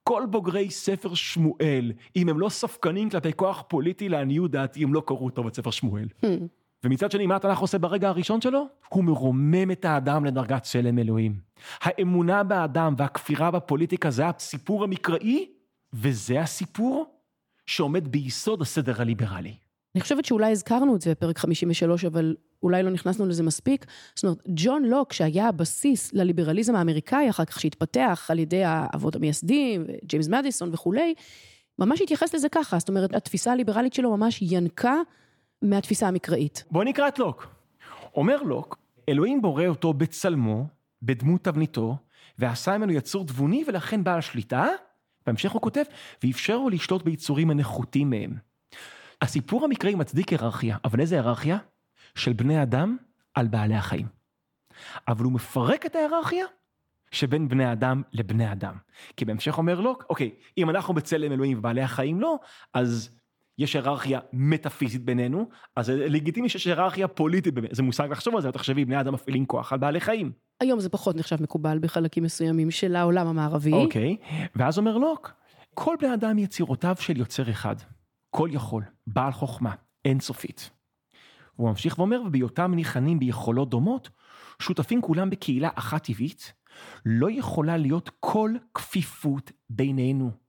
כל 0.04 0.24
בוגרי 0.30 0.70
ספר 0.70 1.14
שמואל, 1.14 1.92
אם 2.16 2.30
הם 2.30 2.40
לא 2.40 2.50
ספקנים 2.50 3.10
כלפי 3.10 3.34
כוח 3.34 3.64
פוליטי, 3.68 4.10
לעניות 4.10 4.52
דעתי, 4.52 4.84
הם 4.84 4.94
לא 4.94 5.04
קראו 5.06 5.30
טוב 5.30 5.48
את 5.48 5.56
ספר 5.56 5.72
שמואל. 5.72 6.08
Hmm. 6.26 6.28
ומצד 6.84 7.12
שני, 7.12 7.28
מה 7.28 7.36
התנ"ך 7.36 7.60
עושה 7.60 7.78
ברגע 7.78 8.10
הראשון 8.10 8.42
שלו? 8.42 8.68
הוא 8.90 9.04
מרומם 9.04 9.72
את 9.72 9.86
האדם 9.86 10.26
לדרגת 10.26 10.64
צלם 10.64 11.00
אלוהים. 11.00 11.36
האמונה 11.82 12.44
באדם 12.44 12.96
והכפירה 12.98 13.52
בפוליטיקה 13.52 14.12
זה 14.12 14.28
הסיפור 14.28 14.84
המקראי, 14.84 15.50
וזה 15.94 16.42
הסיפור 16.42 17.06
שעומד 17.66 18.08
ביסוד 18.08 18.62
הסדר 18.62 19.02
הליברלי. 19.02 19.56
אני 19.96 20.02
חושבת 20.02 20.26
שאולי 20.26 20.52
הזכרנו 20.52 20.96
את 20.96 21.02
זה 21.02 21.12
בפרק 21.12 21.38
53, 21.38 22.06
אבל 22.06 22.36
אולי 22.64 22.84
לא 22.84 22.90
נכנסנו 22.90 23.26
לזה 23.26 23.44
מספיק. 23.44 23.86
זאת 24.16 24.24
אומרת, 24.24 24.38
ג'ון 24.48 24.84
לוק, 24.84 25.14
שהיה 25.14 25.48
הבסיס 25.48 26.14
לליברליזם 26.14 26.76
האמריקאי, 26.76 27.30
אחר 27.30 27.46
כך 27.46 27.60
שהתפתח 27.60 28.28
על 28.30 28.40
ידי 28.40 28.64
האבות 28.64 29.16
המייסדים, 29.16 29.86
ג'יימס 30.06 30.28
מדיסון 30.28 30.70
וכולי, 30.74 31.14
ממש 31.80 32.02
התייחס 32.02 32.36
לזה 32.36 32.50
ככה. 32.50 32.80
זאת 32.80 32.90
אומרת, 32.90 33.16
התפיסה 33.16 33.52
הליברלית 33.52 33.94
שלו 33.94 34.18
ממש 34.18 34.40
ינקה 34.42 35.02
מהתפיסה 35.64 36.08
המקראית. 36.08 36.64
בוא 36.72 36.84
נקרא 36.84 37.08
את 37.08 37.20
לוק. 37.20 37.48
אומר 38.16 38.44
לוק, 38.44 38.78
אלוהים 39.10 39.42
בורא 39.42 39.66
אותו 39.68 39.94
בצלמו, 39.94 40.68
בדמות 41.02 41.44
תבניתו, 41.44 41.98
ועשה 42.40 42.78
ממנו 42.78 42.92
יצור 42.92 43.26
תבוני 43.26 43.64
ולכן 43.68 44.04
בעל 44.04 44.22
שליטה, 44.22 44.68
בהמשך 45.26 45.52
הוא 45.52 45.62
כותב, 45.62 45.84
ואפשר 46.24 46.58
לו 46.58 46.70
לשלוט 46.70 47.04
ביצורים 47.04 47.50
הנחותים 47.50 48.10
מהם. 48.10 48.34
הסיפור 49.22 49.66
המקראי 49.66 49.96
מצדיק 49.96 50.30
היררכיה, 50.30 50.78
אבל 50.86 51.00
איזה 51.00 51.16
היררכיה? 51.16 51.58
של 52.16 52.34
בני 52.34 52.64
אדם 52.64 52.98
על 53.34 53.48
בעלי 53.48 53.76
החיים. 53.76 54.08
אבל 55.08 55.24
הוא 55.24 55.34
מפרק 55.34 55.86
את 55.86 55.96
ההיררכיה 55.96 56.46
שבין 57.12 57.48
בני 57.48 57.72
אדם 57.72 58.02
לבני 58.14 58.52
אדם. 58.52 58.76
כי 59.18 59.26
בהמשך 59.26 59.58
אומר 59.58 59.80
לוק, 59.80 60.06
אוקיי, 60.10 60.32
אם 60.58 60.70
אנחנו 60.70 60.94
בצלם 60.94 61.32
אלוהים 61.32 61.58
ובעלי 61.58 61.82
החיים 61.82 62.22
לא, 62.22 62.40
אז 62.74 63.10
יש 63.58 63.76
היררכיה 63.76 64.20
מטאפיזית 64.34 65.06
בינינו, 65.06 65.50
אז 65.76 65.86
זה 65.86 66.10
לגיטימי 66.10 66.50
שיש 66.50 66.68
היררכיה 66.68 67.08
פוליטית, 67.08 67.54
זה 67.72 67.84
מושג 67.84 68.08
לחשוב 68.12 68.36
על 68.36 68.42
זה, 68.42 68.52
תחשבי, 68.52 68.86
בני 68.86 69.00
אדם 69.00 69.14
מפעילים 69.14 69.46
כוח 69.46 69.74
על 69.74 69.80
בעלי 69.80 70.00
חיים. 70.00 70.32
היום 70.60 70.80
זה 70.80 70.90
פחות 70.90 71.16
נחשב 71.16 71.44
מקובל 71.44 71.80
בחלקים 71.80 72.24
מסוימים 72.24 72.72
של 72.72 72.96
העולם 72.96 73.28
המערבי. 73.28 73.74
אוקיי, 73.74 74.18
ואז 74.56 74.78
אומר 74.78 74.98
לוק, 74.98 75.34
כל 75.74 75.96
בני 76.00 76.14
אדם 76.14 76.38
יצירותיו 76.40 76.96
של 77.00 77.18
יוצר 77.18 77.50
אחד, 77.50 77.76
כל 78.30 78.50
יכול, 78.52 78.84
בעל 79.08 79.32
חוכמה, 79.32 79.74
אינסופית. 80.06 80.70
הוא 81.56 81.70
ממשיך 81.70 82.00
ואומר, 82.00 82.22
ובהיותם 82.26 82.74
ניחנים 82.74 83.20
ביכולות 83.20 83.70
דומות, 83.70 84.10
שותפים 84.60 85.02
כולם 85.02 85.30
בקהילה 85.30 85.70
אחת 85.76 86.04
טבעית, 86.04 86.54
לא 87.06 87.32
יכולה 87.32 87.78
להיות 87.78 88.10
כל 88.20 88.52
כפיפות 88.74 89.52
בינינו. 89.70 90.43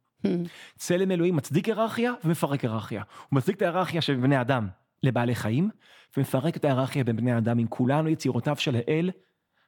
צלם 0.76 1.10
אלוהים 1.10 1.36
מצדיק 1.36 1.66
היררכיה 1.66 2.12
ומפרק 2.24 2.60
היררכיה. 2.60 3.02
הוא 3.28 3.36
מצדיק 3.36 3.56
את 3.56 3.62
ההיררכיה 3.62 4.00
של 4.00 4.14
בני 4.14 4.40
אדם 4.40 4.68
לבעלי 5.02 5.34
חיים, 5.34 5.70
ומפרק 6.16 6.56
את 6.56 6.64
ההיררכיה 6.64 7.04
בין 7.04 7.16
בני 7.16 7.38
אדם 7.38 7.58
עם 7.58 7.66
כולנו 7.66 8.08
יצירותיו 8.08 8.56
של 8.56 8.76
האל. 8.76 9.10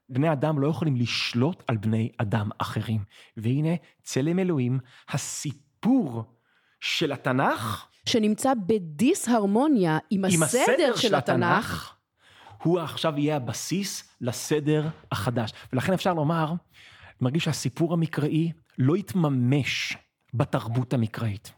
בני 0.08 0.32
אדם 0.32 0.58
לא 0.58 0.68
יכולים 0.68 0.96
לשלוט 0.96 1.62
על 1.66 1.76
בני 1.76 2.10
אדם 2.18 2.48
אחרים. 2.58 3.04
והנה 3.36 3.74
צלם 4.02 4.38
אלוהים, 4.38 4.78
הסיפור 5.08 6.24
של 6.80 7.12
התנ"ך. 7.12 7.86
שנמצא 8.06 8.52
בדיסהרמוניה 8.66 9.98
עם, 10.10 10.24
עם 10.24 10.42
הסדר, 10.42 10.60
הסדר 10.62 10.96
של, 10.96 11.08
של 11.08 11.14
התנ"ך. 11.14 11.44
התנ"ך. 11.44 11.92
הוא 12.62 12.80
עכשיו 12.80 13.18
יהיה 13.18 13.36
הבסיס 13.36 14.16
לסדר 14.20 14.88
החדש. 15.12 15.52
ולכן 15.72 15.92
אפשר 15.92 16.14
לומר, 16.14 16.52
מרגיש 17.20 17.44
שהסיפור 17.44 17.92
המקראי 17.92 18.52
לא 18.78 18.96
יתממש 18.96 19.96
בתרבות 20.36 20.92
המקראית. 20.92 21.52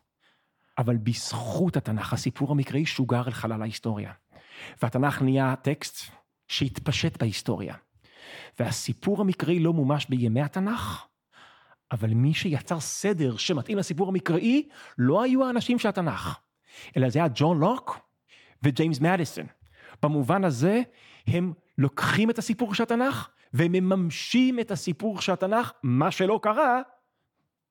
אבל 0.78 0.96
בזכות 0.96 1.76
התנ"ך, 1.76 2.12
הסיפור 2.12 2.50
המקראי 2.50 2.86
שוגר 2.86 3.26
אל 3.26 3.30
חלל 3.30 3.62
ההיסטוריה. 3.62 4.12
והתנ"ך 4.82 5.22
נהיה 5.22 5.54
טקסט 5.56 6.10
שהתפשט 6.48 7.16
בהיסטוריה. 7.16 7.74
והסיפור 8.58 9.20
המקראי 9.20 9.60
לא 9.60 9.72
מומש 9.72 10.06
בימי 10.08 10.42
התנ"ך, 10.42 11.04
אבל 11.92 12.10
מי 12.10 12.34
שיצר 12.34 12.80
סדר 12.80 13.36
שמתאים 13.36 13.78
לסיפור 13.78 14.08
המקראי, 14.08 14.68
לא 14.98 15.22
היו 15.22 15.46
האנשים 15.46 15.78
של 15.78 15.88
התנ"ך, 15.88 16.38
אלא 16.96 17.08
זה 17.08 17.18
היה 17.18 17.28
ג'ון 17.34 17.58
לוק 17.58 17.98
וג'יימס 18.62 19.00
מדיסון. 19.00 19.46
במובן 20.02 20.44
הזה, 20.44 20.82
הם 21.26 21.52
לוקחים 21.78 22.30
את 22.30 22.38
הסיפור 22.38 22.74
של 22.74 22.82
התנ"ך, 22.82 23.28
ומממשים 23.54 24.60
את 24.60 24.70
הסיפור 24.70 25.20
של 25.20 25.32
התנ"ך, 25.32 25.72
מה 25.82 26.10
שלא 26.10 26.40
קרה 26.42 26.80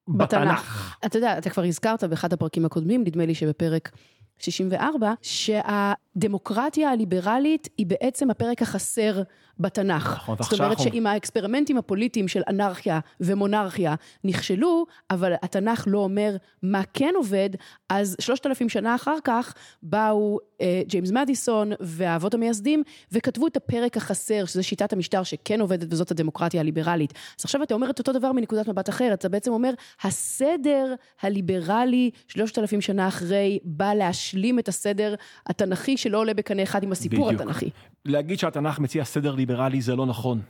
בתנ"ך. 0.07 0.95
אתה 1.05 1.17
יודע, 1.17 1.37
אתה 1.37 1.49
כבר 1.49 1.63
הזכרת 1.63 2.03
באחד 2.03 2.33
הפרקים 2.33 2.65
הקודמים, 2.65 3.03
נדמה 3.03 3.25
לי 3.25 3.35
שבפרק 3.35 3.91
64, 4.39 5.13
שהדמוקרטיה 5.21 6.91
הליברלית 6.91 7.69
היא 7.77 7.85
בעצם 7.85 8.29
הפרק 8.29 8.61
החסר 8.61 9.21
בתנ"ך. 9.59 10.13
נכון, 10.15 10.37
זאת 10.39 10.59
אומרת 10.59 10.79
שאם 10.79 11.07
האקספרימנטים 11.07 11.77
הפוליטיים 11.77 12.27
של 12.27 12.41
אנרכיה 12.49 12.99
ומונרכיה 13.21 13.95
נכשלו, 14.23 14.85
אבל 15.11 15.33
התנ"ך 15.43 15.83
לא 15.87 15.99
אומר 15.99 16.35
מה 16.63 16.81
כן 16.93 17.13
עובד, 17.15 17.49
אז 17.89 18.15
שלושת 18.19 18.45
אלפים 18.45 18.69
שנה 18.69 18.95
אחר 18.95 19.17
כך 19.23 19.53
באו 19.83 20.39
אה, 20.61 20.81
ג'יימס 20.87 21.11
מדיסון 21.11 21.71
והאבות 21.79 22.33
המייסדים 22.33 22.83
וכתבו 23.11 23.47
את 23.47 23.57
הפרק 23.57 23.97
החסר, 23.97 24.45
שזה 24.45 24.63
שיטת 24.63 24.93
המשטר 24.93 25.23
שכן 25.23 25.61
עובדת 25.61 25.87
וזאת 25.91 26.11
הדמוקרטיה 26.11 26.61
הליברלית. 26.61 27.13
אז 27.39 27.45
עכשיו 27.45 27.63
אתה 27.63 27.73
אומר 27.73 27.89
את 27.89 27.99
אותו 27.99 28.13
דבר 28.13 28.31
מנקודת 28.31 28.67
מבט 28.67 28.89
אחרת, 28.89 29.19
אתה 29.19 29.29
בעצם 29.29 29.51
אומר, 29.51 29.71
הסדר 30.03 30.93
הליברלי 31.21 32.11
שלושת 32.27 32.59
אלפים 32.59 32.81
שנה 32.81 33.07
אחרי 33.07 33.59
בא 33.63 33.93
להשלים 34.27 34.59
את 34.59 34.67
הסדר 34.67 35.15
התנ"כי 35.47 35.97
שלא 35.97 36.17
עולה 36.17 36.33
בקנה 36.33 36.63
אחד 36.63 36.83
עם 36.83 36.91
הסיפור 36.91 37.27
בדיוק. 37.27 37.41
התנ"כי. 37.41 37.69
להגיד 38.05 38.39
שהתנ"ך 38.39 38.79
מציע 38.79 39.03
סדר 39.03 39.35
ליברלי 39.35 39.81
זה 39.81 39.95
לא 39.95 40.05
נכון. 40.05 40.41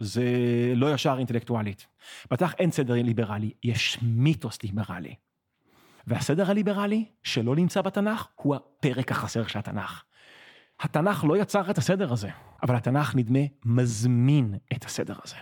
זה 0.00 0.24
לא 0.76 0.94
ישר 0.94 1.16
אינטלקטואלית. 1.18 1.86
בתנ"ך 2.30 2.54
אין 2.58 2.70
סדר 2.70 2.94
ליברלי, 2.94 3.50
יש 3.64 3.98
מיתוס 4.02 4.62
ליברלי. 4.62 5.14
והסדר 6.06 6.50
הליברלי 6.50 7.04
שלא 7.22 7.56
נמצא 7.56 7.82
בתנ"ך 7.82 8.26
הוא 8.34 8.54
הפרק 8.54 9.12
החסר 9.12 9.46
של 9.46 9.58
התנ"ך. 9.58 10.02
התנ"ך 10.80 11.24
לא 11.24 11.36
יצר 11.36 11.70
את 11.70 11.78
הסדר 11.78 12.12
הזה, 12.12 12.28
אבל 12.62 12.76
התנ"ך 12.76 13.14
נדמה 13.14 13.40
מזמין 13.64 14.54
את 14.76 14.84
הסדר 14.84 15.14
הזה. 15.24 15.36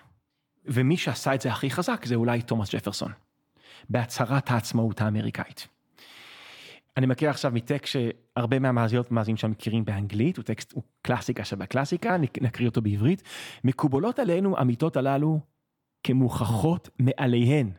ומי 0.64 0.96
שעשה 0.96 1.34
את 1.34 1.40
זה 1.40 1.52
הכי 1.52 1.70
חזק 1.70 2.04
זה 2.06 2.14
אולי 2.14 2.42
תומאס 2.42 2.74
ג'פרסון, 2.74 3.12
בהצהרת 3.90 4.50
העצמאות 4.50 5.00
האמריקאית. 5.00 5.73
אני 6.96 7.06
מכיר 7.06 7.30
עכשיו 7.30 7.52
מטקסט 7.54 7.92
שהרבה 7.92 8.58
מהמאזינות 8.58 9.12
ומאזינים 9.12 9.36
שם 9.36 9.50
מכירים 9.50 9.84
באנגלית, 9.84 10.36
הוא 10.36 10.42
טקסט, 10.44 10.72
הוא 10.72 10.82
קלאסיקה 11.02 11.44
שבקלאסיקה, 11.44 12.16
נקריא 12.40 12.68
אותו 12.68 12.82
בעברית. 12.82 13.22
מקובלות 13.64 14.18
עלינו 14.18 14.58
האמיתות 14.58 14.96
הללו 14.96 15.40
כמוכחות 16.04 16.88
מעליהן. 16.98 17.70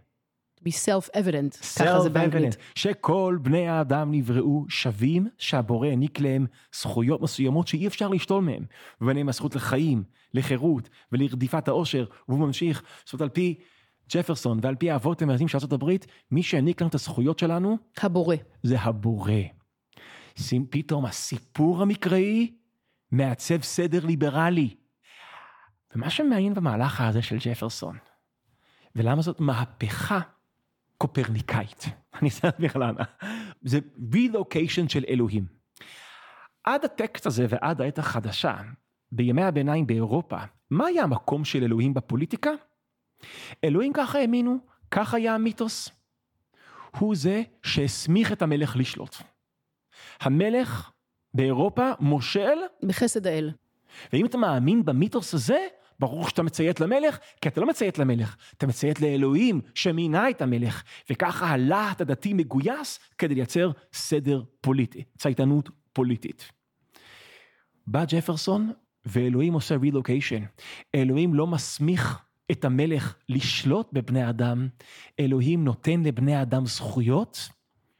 be 0.67 0.71
self-evident, 0.71 1.79
ככה 1.79 1.99
זה 1.99 2.09
באנגלית. 2.09 2.57
שכל 2.75 3.37
בני 3.41 3.67
האדם 3.67 4.11
נבראו 4.11 4.65
שווים, 4.69 5.27
שהבורא 5.37 5.87
העניק 5.87 6.19
להם 6.19 6.45
זכויות 6.75 7.21
מסוימות 7.21 7.67
שאי 7.67 7.87
אפשר 7.87 8.07
לשתול 8.07 8.43
מהם, 8.43 8.65
וביניהם 9.01 9.29
הזכות 9.29 9.55
לחיים, 9.55 10.03
לחירות 10.33 10.89
ולרדיפת 11.11 11.67
העושר, 11.67 12.05
והוא 12.27 12.39
ממשיך, 12.39 12.83
זאת 13.05 13.13
אומרת 13.13 13.21
על 13.21 13.29
פי 13.29 13.59
ג'פרסון 14.09 14.59
ועל 14.61 14.75
פי 14.75 14.91
האבות 14.91 15.21
המייסדים 15.21 15.47
של 15.47 15.57
ארה"ב, 15.57 15.91
מי 16.31 16.43
שהעניק 16.43 16.81
לנו 16.81 16.89
את 16.89 16.95
הזכויות 16.95 17.39
שלנו, 17.39 17.77
הבורא. 17.97 18.35
זה 18.63 18.79
הבורא. 18.79 19.31
פתאום 20.69 21.05
הסיפור 21.05 21.81
המקראי 21.81 22.53
מעצב 23.11 23.61
סדר 23.61 24.05
ליברלי. 24.05 24.75
ומה 25.95 26.09
שמעניין 26.09 26.53
במהלך 26.53 27.01
הזה 27.01 27.21
של 27.21 27.37
ג'פרסון, 27.39 27.97
ולמה 28.95 29.21
זאת 29.21 29.39
מהפכה 29.39 30.19
קופרניקאית, 30.97 31.85
אני 32.21 32.29
אסביר 32.29 32.51
לך 32.59 32.75
למה, 32.75 33.03
זה 33.61 33.79
רילוקיישן 34.13 34.89
של 34.89 35.03
אלוהים. 35.09 35.45
עד 36.63 36.85
הטקסט 36.85 37.25
הזה 37.25 37.45
ועד 37.49 37.81
העת 37.81 37.99
החדשה, 37.99 38.55
בימי 39.11 39.43
הביניים 39.43 39.87
באירופה, 39.87 40.37
מה 40.69 40.85
היה 40.85 41.03
המקום 41.03 41.45
של 41.45 41.63
אלוהים 41.63 41.93
בפוליטיקה? 41.93 42.51
אלוהים 43.63 43.93
ככה 43.93 44.19
האמינו, 44.19 44.57
כך 44.91 45.13
היה 45.13 45.35
המיתוס. 45.35 45.89
הוא 46.97 47.15
זה 47.15 47.43
שהסמיך 47.63 48.31
את 48.31 48.41
המלך 48.41 48.75
לשלוט. 48.77 49.15
המלך 50.19 50.91
באירופה 51.33 51.91
מושל 51.99 52.57
בחסד 52.83 53.27
האל. 53.27 53.51
ואם 54.13 54.25
אתה 54.25 54.37
מאמין 54.37 54.85
במיתוס 54.85 55.33
הזה, 55.33 55.67
ברור 55.99 56.29
שאתה 56.29 56.43
מציית 56.43 56.79
למלך, 56.79 57.17
כי 57.41 57.49
אתה 57.49 57.61
לא 57.61 57.67
מציית 57.67 57.99
למלך, 57.99 58.35
אתה 58.57 58.67
מציית 58.67 59.01
לאלוהים 59.01 59.61
שמינה 59.75 60.29
את 60.29 60.41
המלך, 60.41 60.83
וככה 61.09 61.47
הלהט 61.47 62.01
הדתי 62.01 62.33
מגויס 62.33 62.99
כדי 63.17 63.35
לייצר 63.35 63.71
סדר 63.93 64.43
פוליטי, 64.61 65.03
צייתנות 65.17 65.69
פוליטית. 65.93 66.51
בא 67.87 68.05
ג'פרסון 68.05 68.71
ואלוהים 69.05 69.53
עושה 69.53 69.75
רילוקיישן. 69.75 70.43
אלוהים 70.95 71.33
לא 71.33 71.47
מסמיך 71.47 72.24
את 72.51 72.65
המלך 72.65 73.15
לשלוט 73.29 73.89
בבני 73.93 74.29
אדם, 74.29 74.67
אלוהים 75.19 75.63
נותן 75.63 76.03
לבני 76.03 76.41
אדם 76.41 76.65
זכויות 76.65 77.49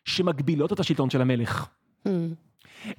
שמגבילות 0.05 0.73
את 0.73 0.79
השלטון 0.79 1.09
של 1.09 1.21
המלך. 1.21 1.67
Mm. 2.07 2.09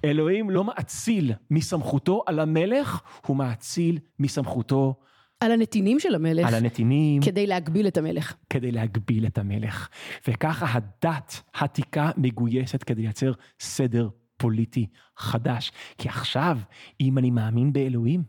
אלוהים 0.05 0.51
לא 0.51 0.65
מאציל 0.65 1.33
מסמכותו 1.51 2.23
על 2.27 2.41
המלך, 2.41 3.03
הוא 3.27 3.37
מאציל 3.37 3.99
מסמכותו 4.19 4.95
על 5.41 5.53
הנתינים 5.53 6.01
של 6.01 6.15
המלך. 6.15 6.49
על 6.49 6.55
הנתינים. 6.55 7.23
כדי 7.23 7.47
להגביל 7.47 7.87
את 7.87 7.97
המלך. 7.97 8.35
כדי 8.51 8.73
להגביל 8.73 9.27
את 9.27 9.39
המלך. 9.39 9.89
וככה 10.29 10.67
הדת 10.69 11.43
העתיקה 11.55 12.11
מגויסת 12.17 12.83
כדי 12.83 13.03
לייצר 13.03 13.33
סדר 13.61 14.09
פוליטי 14.37 14.87
חדש. 15.17 15.73
כי 15.99 16.09
עכשיו, 16.09 16.59
אם 17.01 17.19
אני 17.19 17.31
מאמין 17.31 17.73
באלוהים, 17.73 18.23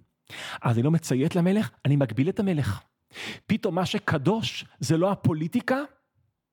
אז 0.62 0.75
אני 0.75 0.84
לא 0.84 0.91
מציית 0.91 1.36
למלך, 1.36 1.69
אני 1.86 1.95
מגביל 1.95 2.30
את 2.30 2.39
המלך. 2.39 2.82
פתאום 3.47 3.75
מה 3.75 3.86
שקדוש 3.86 4.65
זה 4.80 4.97
לא 4.97 5.12
הפוליטיקה 5.12 5.82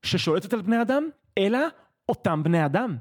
ששולטת 0.02 0.52
על 0.52 0.62
בני 0.62 0.82
אדם, 0.82 1.08
אלא 1.38 1.58
אותם 2.08 2.42
בני 2.42 2.64
אדם. 2.64 2.96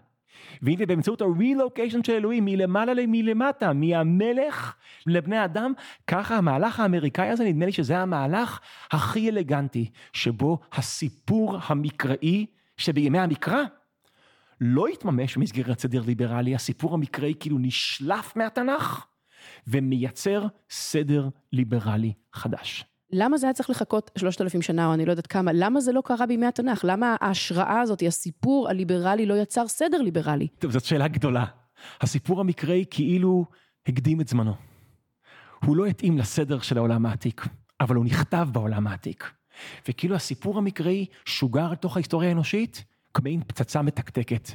והנה 0.61 0.85
באמצעות 0.85 1.21
הרילוקיישן 1.21 2.03
של 2.03 2.13
אלוהים 2.13 2.45
מלמעלה 2.45 2.93
למלמטה, 2.93 3.73
מהמלך 3.73 4.75
לבני 5.07 5.45
אדם, 5.45 5.73
ככה 6.07 6.37
המהלך 6.37 6.79
האמריקאי 6.79 7.29
הזה, 7.29 7.43
נדמה 7.43 7.65
לי 7.65 7.71
שזה 7.71 7.97
המהלך 7.97 8.59
הכי 8.91 9.29
אלגנטי, 9.29 9.89
שבו 10.13 10.59
הסיפור 10.73 11.57
המקראי 11.67 12.45
שבימי 12.77 13.19
המקרא 13.19 13.63
לא 14.61 14.87
התממש 14.87 15.37
במסגרת 15.37 15.79
סדר 15.79 16.01
ליברלי, 16.05 16.55
הסיפור 16.55 16.93
המקראי 16.93 17.33
כאילו 17.39 17.57
נשלף 17.59 18.35
מהתנ"ך 18.35 19.05
ומייצר 19.67 20.47
סדר 20.69 21.29
ליברלי 21.51 22.13
חדש. 22.33 22.85
למה 23.13 23.37
זה 23.37 23.47
היה 23.47 23.53
צריך 23.53 23.69
לחכות 23.69 24.11
שלושת 24.17 24.41
אלפים 24.41 24.61
שנה, 24.61 24.87
או 24.87 24.93
אני 24.93 25.05
לא 25.05 25.11
יודעת 25.11 25.27
כמה, 25.27 25.51
למה 25.53 25.81
זה 25.81 25.91
לא 25.91 26.01
קרה 26.05 26.25
בימי 26.25 26.45
התנ"ך? 26.45 26.81
למה 26.87 27.15
ההשראה 27.21 27.81
הזאת, 27.81 28.03
הסיפור 28.07 28.69
הליברלי 28.69 29.25
לא 29.25 29.33
יצר 29.33 29.67
סדר 29.67 30.01
ליברלי? 30.01 30.47
טוב, 30.47 30.71
זאת 30.71 30.85
שאלה 30.85 31.07
גדולה. 31.07 31.45
הסיפור 32.01 32.39
המקראי 32.39 32.85
כאילו 32.89 33.45
הקדים 33.87 34.21
את 34.21 34.27
זמנו. 34.27 34.53
הוא 35.65 35.77
לא 35.77 35.85
התאים 35.85 36.17
לסדר 36.17 36.59
של 36.59 36.77
העולם 36.77 37.05
העתיק, 37.05 37.47
אבל 37.81 37.95
הוא 37.95 38.05
נכתב 38.05 38.47
בעולם 38.51 38.87
העתיק. 38.87 39.31
וכאילו 39.87 40.15
הסיפור 40.15 40.57
המקראי 40.57 41.05
שוגר 41.25 41.71
לתוך 41.71 41.95
ההיסטוריה 41.95 42.29
האנושית 42.29 42.85
כמעין 43.13 43.43
פצצה 43.47 43.81
מתקתקת. 43.81 44.49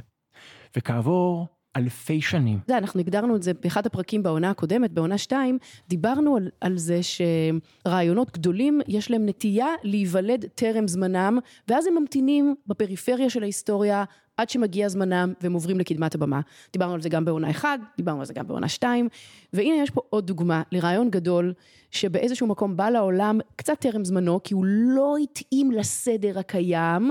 וכעבור 0.76 1.46
אלפי 1.78 2.20
שנים. 2.20 2.58
זה, 2.66 2.78
אנחנו 2.78 3.00
הגדרנו 3.00 3.36
את 3.36 3.42
זה 3.42 3.54
באחד 3.54 3.86
הפרקים 3.86 4.22
בעונה 4.22 4.50
הקודמת, 4.50 4.92
בעונה 4.92 5.18
2, 5.18 5.58
דיברנו 5.88 6.36
על, 6.36 6.50
על 6.60 6.78
זה 6.78 7.00
שרעיונות 7.02 8.32
גדולים, 8.32 8.80
יש 8.88 9.10
להם 9.10 9.26
נטייה 9.26 9.68
להיוולד 9.82 10.44
טרם 10.54 10.88
זמנם, 10.88 11.38
ואז 11.68 11.86
הם 11.86 11.94
ממתינים 11.94 12.54
בפריפריה 12.66 13.30
של 13.30 13.42
ההיסטוריה 13.42 14.04
עד 14.36 14.50
שמגיע 14.50 14.88
זמנם 14.88 15.32
והם 15.40 15.52
עוברים 15.52 15.78
לקדמת 15.78 16.14
הבמה. 16.14 16.40
דיברנו 16.72 16.94
על 16.94 17.00
זה 17.00 17.08
גם 17.08 17.24
בעונה 17.24 17.50
1, 17.50 17.80
דיברנו 17.96 18.20
על 18.20 18.26
זה 18.26 18.34
גם 18.34 18.46
בעונה 18.46 18.68
2, 18.68 19.08
והנה 19.52 19.82
יש 19.82 19.90
פה 19.90 20.00
עוד 20.10 20.26
דוגמה 20.26 20.62
לרעיון 20.72 21.10
גדול, 21.10 21.52
שבאיזשהו 21.90 22.46
מקום 22.46 22.76
בא 22.76 22.90
לעולם 22.90 23.38
קצת 23.56 23.78
טרם 23.80 24.04
זמנו, 24.04 24.40
כי 24.44 24.54
הוא 24.54 24.64
לא 24.66 25.16
התאים 25.16 25.70
לסדר 25.70 26.38
הקיים, 26.38 27.10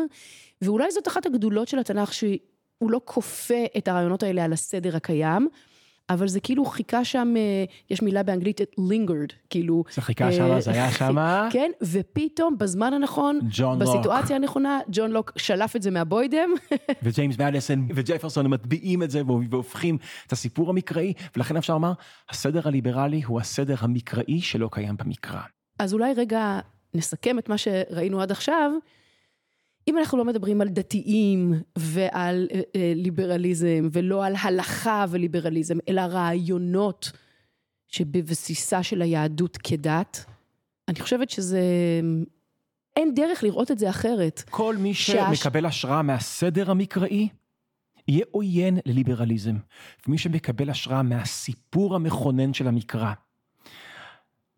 ואולי 0.62 0.91
זאת 0.91 1.08
אחת 1.08 1.25
הגדולות 1.25 1.67
של 1.67 1.80
התנ"ך, 1.80 2.13
שהיא... 2.13 2.39
הוא 2.77 2.91
לא 2.91 3.01
כופה 3.05 3.65
את 3.77 3.87
הרעיונות 3.87 4.23
האלה 4.23 4.43
על 4.43 4.53
הסדר 4.53 4.95
הקיים, 4.95 5.47
אבל 6.09 6.27
זה 6.27 6.39
כאילו 6.39 6.65
חיכה 6.65 7.05
שם, 7.05 7.33
אה, 7.37 7.63
יש 7.89 8.01
מילה 8.01 8.23
באנגלית, 8.23 8.61
lingered, 8.61 9.33
כאילו... 9.49 9.83
זה 9.93 10.01
חיכה 10.01 10.31
שם, 10.31 10.59
זה 10.59 10.71
היה 10.71 10.91
שם. 10.99 11.15
כן, 11.51 11.71
ופתאום 11.81 12.57
בזמן 12.57 12.93
הנכון, 12.93 13.39
בסיטואציה 13.77 14.35
הנכונה, 14.35 14.79
ג'ון 14.89 15.11
לוק 15.11 15.31
שלף 15.37 15.75
את 15.75 15.81
זה 15.81 15.91
מהבוידם. 15.91 16.49
וג'יימס 17.03 17.39
מאדיסון 17.39 17.87
וג'פרסון 17.95 18.47
מטביעים 18.47 19.03
את 19.03 19.11
זה 19.11 19.21
והופכים 19.49 19.97
את 20.27 20.31
הסיפור 20.31 20.69
המקראי, 20.69 21.13
ולכן 21.35 21.57
אפשר 21.57 21.73
לומר, 21.73 21.93
הסדר 22.29 22.67
הליברלי 22.67 23.21
הוא 23.23 23.39
הסדר 23.39 23.75
המקראי 23.79 24.41
שלא 24.41 24.69
קיים 24.71 24.95
במקרא. 24.97 25.41
אז 25.79 25.93
אולי 25.93 26.13
רגע 26.13 26.59
נסכם 26.93 27.39
את 27.39 27.49
מה 27.49 27.57
שראינו 27.57 28.21
עד 28.21 28.31
עכשיו. 28.31 28.71
אם 29.88 29.97
אנחנו 29.97 30.17
לא 30.17 30.26
מדברים 30.26 30.62
על 30.62 30.67
דתיים 30.67 31.54
ועל 31.78 32.47
אה, 32.54 32.62
אה, 32.76 32.93
ליברליזם 32.95 33.89
ולא 33.91 34.26
על 34.26 34.34
הלכה 34.41 35.06
וליברליזם, 35.10 35.78
אלא 35.89 36.02
רעיונות 36.02 37.12
שבבסיסה 37.88 38.84
של 38.84 39.02
היהדות 39.02 39.58
כדת, 39.58 40.26
אני 40.88 41.00
חושבת 41.00 41.30
שזה... 41.30 41.62
אין 42.95 43.13
דרך 43.15 43.43
לראות 43.43 43.71
את 43.71 43.80
זה 43.80 43.89
אחרת. 43.89 44.43
כל 44.50 44.76
מי 44.78 44.93
שמקבל 44.93 45.65
השראה 45.65 46.02
מהסדר 46.02 46.71
המקראי, 46.71 47.30
יהיה 48.08 48.26
עוין 48.32 48.80
לליברליזם. 48.86 49.56
ומי 50.08 50.17
שמקבל 50.17 50.69
השראה 50.69 51.04
מהסיפור 51.04 51.95
המכונן 51.95 52.54
של 52.54 52.67
המקרא, 52.67 53.13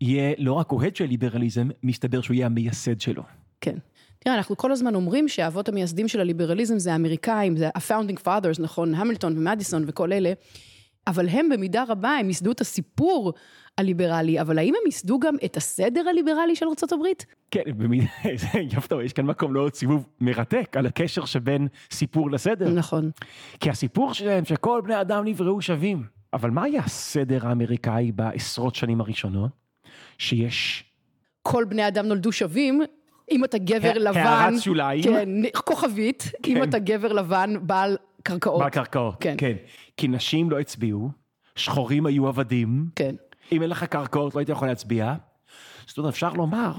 יהיה 0.02 0.34
לא 0.38 0.54
רק 0.54 0.72
אוהד 0.72 0.96
של 0.96 1.06
ליברליזם, 1.06 1.70
מסתבר 1.84 2.22
שהוא 2.22 2.36
יהיה 2.36 2.46
המייסד 2.46 3.02
שלו. 3.02 3.24
כן. 3.62 3.76
תראה, 4.20 4.36
אנחנו 4.36 4.58
כל 4.58 4.72
הזמן 4.72 4.96
אומרים 4.96 5.28
שהאבות 5.28 5.70
המייסדים 5.70 6.08
של 6.08 6.20
הליברליזם 6.20 6.80
זה 6.80 6.94
האמריקאים, 6.94 7.58
זה 7.58 7.68
ה-founding 7.68 8.26
fathers, 8.26 8.62
נכון, 8.62 8.96
המילטון 8.96 9.38
ומדיסון 9.38 9.84
וכל 9.88 10.14
אלה, 10.14 10.34
אבל 11.08 11.30
הם 11.30 11.50
במידה 11.50 11.84
רבה, 11.88 12.10
הם 12.10 12.28
ייסדו 12.28 12.52
את 12.52 12.62
הסיפור 12.62 13.34
הליברלי, 13.78 14.42
אבל 14.42 14.58
האם 14.58 14.74
הם 14.82 14.86
ייסדו 14.86 15.20
גם 15.20 15.36
את 15.46 15.58
הסדר 15.58 16.10
הליברלי 16.10 16.56
של 16.56 16.66
ארה"ב? 16.66 17.06
כן, 17.52 17.62
במידה, 17.78 18.06
יופי, 18.74 19.04
יש 19.04 19.14
כאן 19.14 19.26
מקום 19.26 19.54
לעוד 19.54 19.74
סיבוב 19.74 20.06
מרתק 20.22 20.78
על 20.78 20.86
הקשר 20.86 21.26
שבין 21.26 21.68
סיפור 21.92 22.32
לסדר. 22.32 22.70
נכון. 22.70 23.12
כי 23.60 23.70
הסיפור 23.70 24.14
שלהם 24.14 24.46
שכל 24.46 24.82
בני 24.84 25.02
אדם 25.02 25.26
נבראו 25.26 25.62
שווים. 25.62 26.04
אבל 26.34 26.50
מה 26.50 26.64
היה 26.64 26.82
הסדר 26.86 27.48
האמריקאי 27.48 28.12
בעשרות 28.12 28.76
שנים 28.76 29.02
הראשונות? 29.02 29.52
שיש... 30.18 30.84
כל 31.42 31.66
בני 31.70 31.88
אדם 31.88 32.06
נולדו 32.06 32.32
שווים, 32.32 32.82
אם 33.32 33.44
אתה 33.44 33.58
גבר 33.58 33.94
לבן, 33.94 34.20
הערת 34.20 34.62
שוליים, 34.62 35.04
כן, 35.04 35.30
כוכבית, 35.66 36.32
כן. 36.44 36.52
אם 36.52 36.64
אתה 36.64 36.80
גבר 36.80 37.14
לבן 37.14 37.54
בעל 37.62 37.98
קרקעות. 38.24 38.60
בעל 38.60 38.70
קרקעות, 38.70 39.16
כן. 39.20 39.36
כן. 39.38 39.54
כי 39.98 40.08
נשים 40.08 40.52
לא 40.52 40.60
הצביעו, 40.60 41.10
שחורים 41.56 42.06
היו 42.06 42.28
עבדים, 42.28 42.90
כן. 42.96 43.16
אם 43.52 43.62
אין 43.62 43.70
לך 43.70 43.84
קרקעות 43.84 44.36
לא 44.36 44.40
היית 44.40 44.50
יכול 44.50 44.68
להצביע. 44.68 45.14
זאת 45.88 45.98
אומרת, 45.98 46.14
אפשר 46.14 46.34
לומר 46.34 46.74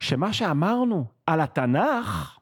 שמה 0.00 0.32
שאמרנו 0.32 1.04
על 1.26 1.40
התנ"ך, 1.40 2.38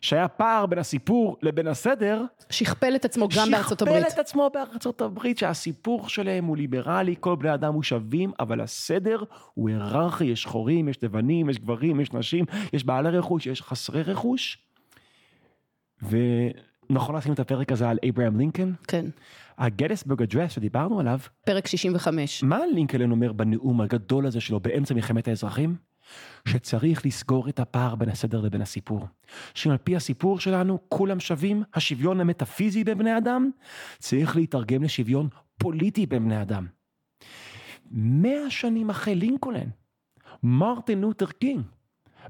שהיה 0.00 0.28
פער 0.28 0.66
בין 0.66 0.78
הסיפור 0.78 1.36
לבין 1.42 1.66
הסדר, 1.66 2.24
שכפל 2.50 2.94
את 2.96 3.04
עצמו 3.04 3.28
גם 3.36 3.50
בארצות 3.50 3.82
הברית. 3.82 3.96
שכפל 4.02 4.14
את 4.14 4.18
עצמו 4.18 4.50
בארצות 4.54 5.00
הברית, 5.00 5.38
שהסיפור 5.38 6.08
שלהם 6.08 6.44
הוא 6.44 6.56
ליברלי, 6.56 7.14
כל 7.20 7.36
בני 7.36 7.54
אדם 7.54 7.74
הוא 7.74 7.82
שווים, 7.82 8.32
אבל 8.40 8.60
הסדר 8.60 9.22
הוא 9.54 9.68
היררכי, 9.68 10.24
יש 10.24 10.42
שחורים, 10.42 10.88
יש 10.88 11.04
לבנים, 11.04 11.50
יש 11.50 11.58
גברים, 11.58 12.00
יש 12.00 12.12
נשים, 12.12 12.44
יש 12.72 12.84
בעלי 12.84 13.18
רכוש, 13.18 13.46
יש 13.46 13.62
חסרי 13.62 14.02
רכוש. 14.02 14.58
ונכון 16.02 17.16
לשים 17.16 17.32
את 17.32 17.40
הפרק 17.40 17.72
הזה 17.72 17.88
על 17.88 17.98
אברהם 18.08 18.38
לינקולן? 18.38 18.72
כן. 18.88 19.06
ה 19.58 19.64
Gettysburg 19.64 20.22
Address 20.22 20.52
שדיברנו 20.52 21.00
עליו, 21.00 21.18
פרק 21.44 21.66
65. 21.66 22.42
מה 22.42 22.58
לינקולן 22.74 23.10
אומר 23.10 23.32
בנאום 23.32 23.80
הגדול 23.80 24.26
הזה 24.26 24.40
שלו 24.40 24.60
באמצע 24.60 24.94
מלחמת 24.94 25.28
האזרחים? 25.28 25.89
שצריך 26.48 27.06
לסגור 27.06 27.48
את 27.48 27.60
הפער 27.60 27.94
בין 27.94 28.08
הסדר 28.08 28.40
לבין 28.40 28.62
הסיפור. 28.62 29.06
שעל 29.54 29.76
פי 29.76 29.96
הסיפור 29.96 30.40
שלנו 30.40 30.78
כולם 30.88 31.20
שווים, 31.20 31.62
השוויון 31.74 32.20
המטאפיזי 32.20 32.84
בין 32.84 32.98
בני 32.98 33.18
אדם 33.18 33.50
צריך 33.98 34.36
להתרגם 34.36 34.82
לשוויון 34.82 35.28
פוליטי 35.58 36.06
בין 36.06 36.24
בני 36.24 36.42
אדם. 36.42 36.66
מאה 37.90 38.50
שנים 38.50 38.90
אחרי 38.90 39.14
לינקולן, 39.14 39.68
מרטין 40.42 41.00
לותר 41.00 41.26
קינג, 41.26 41.62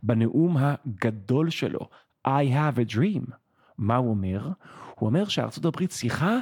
בנאום 0.02 0.56
הגדול 0.56 1.50
שלו, 1.50 1.80
I 2.26 2.30
have 2.52 2.78
a 2.78 2.94
dream, 2.94 3.32
מה 3.78 3.96
הוא 3.96 4.10
אומר? 4.10 4.48
הוא 4.94 5.08
אומר 5.08 5.28
שארצות 5.28 5.64
הברית 5.64 5.90
צריכה 5.90 6.38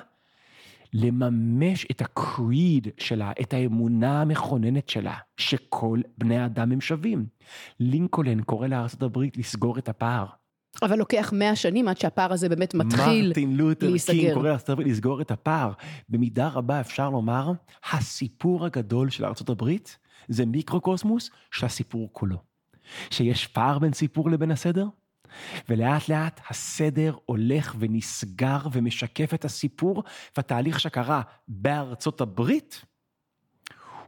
לממש 0.93 1.87
את 1.91 2.01
הקריד 2.01 2.89
שלה, 2.99 3.33
את 3.41 3.55
האמונה 3.55 4.21
המכוננת 4.21 4.89
שלה, 4.89 5.15
שכל 5.37 6.01
בני 6.19 6.39
האדם 6.39 6.73
הם 6.73 6.81
שווים. 6.81 7.27
לינקולן 7.81 8.43
קורא 8.43 8.67
הברית 9.03 9.37
לסגור 9.37 9.79
את 9.79 9.89
הפער. 9.89 10.27
אבל 10.83 10.99
לוקח 10.99 11.33
מאה 11.37 11.57
שנים 11.57 11.89
עד 11.89 11.99
שהפער 11.99 12.33
הזה 12.33 12.49
באמת 12.49 12.75
מתחיל 12.75 13.27
מרטין 13.29 13.57
לותר 13.57 13.91
להיסגר. 13.91 14.15
קינג 14.15 14.35
קורא 14.35 14.51
הברית 14.69 14.89
לסגור 14.89 15.21
את 15.21 15.31
הפער. 15.31 15.73
במידה 16.09 16.49
רבה 16.49 16.81
אפשר 16.81 17.11
לומר, 17.11 17.53
הסיפור 17.93 18.67
הגדול 18.67 19.11
של 19.11 19.25
הברית 19.51 19.99
זה 20.29 20.47
מיקרוקוסמוס 20.47 21.31
של 21.51 21.67
הסיפור 21.67 22.09
כולו. 22.13 22.37
שיש 23.11 23.47
פער 23.47 23.79
בין 23.79 23.93
סיפור 23.93 24.31
לבין 24.31 24.51
הסדר, 24.51 24.87
ולאט 25.69 26.09
לאט 26.09 26.41
הסדר 26.51 27.17
הולך 27.27 27.75
ונסגר 27.79 28.59
ומשקף 28.73 29.35
את 29.35 29.45
הסיפור, 29.45 30.05
והתהליך 30.37 30.81
שקרה 30.81 31.23
בארצות 31.49 32.21
הברית 32.21 32.85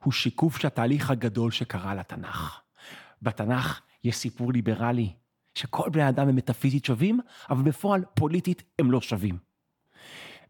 הוא 0.04 0.12
שיקוף 0.12 0.56
של 0.58 0.66
התהליך 0.66 1.10
הגדול 1.10 1.50
שקרה 1.50 1.94
לתנ"ך. 1.94 2.60
בתנ"ך 3.22 3.80
יש 4.04 4.16
סיפור 4.16 4.52
ליברלי, 4.52 5.12
שכל 5.54 5.90
בני 5.90 6.02
האדם 6.02 6.28
הם 6.28 6.36
מטאפיזית 6.36 6.84
שווים, 6.84 7.20
אבל 7.50 7.62
בפועל 7.62 8.04
פוליטית 8.14 8.62
הם 8.78 8.90
לא 8.90 9.00
שווים. 9.00 9.38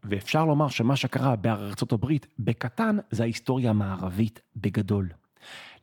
ואפשר 0.03 0.45
לומר 0.45 0.67
שמה 0.67 0.95
שקרה 0.95 1.35
בארצות 1.35 1.91
הברית 1.91 2.27
בקטן, 2.39 2.97
זה 3.11 3.23
ההיסטוריה 3.23 3.69
המערבית 3.69 4.41
בגדול. 4.55 5.09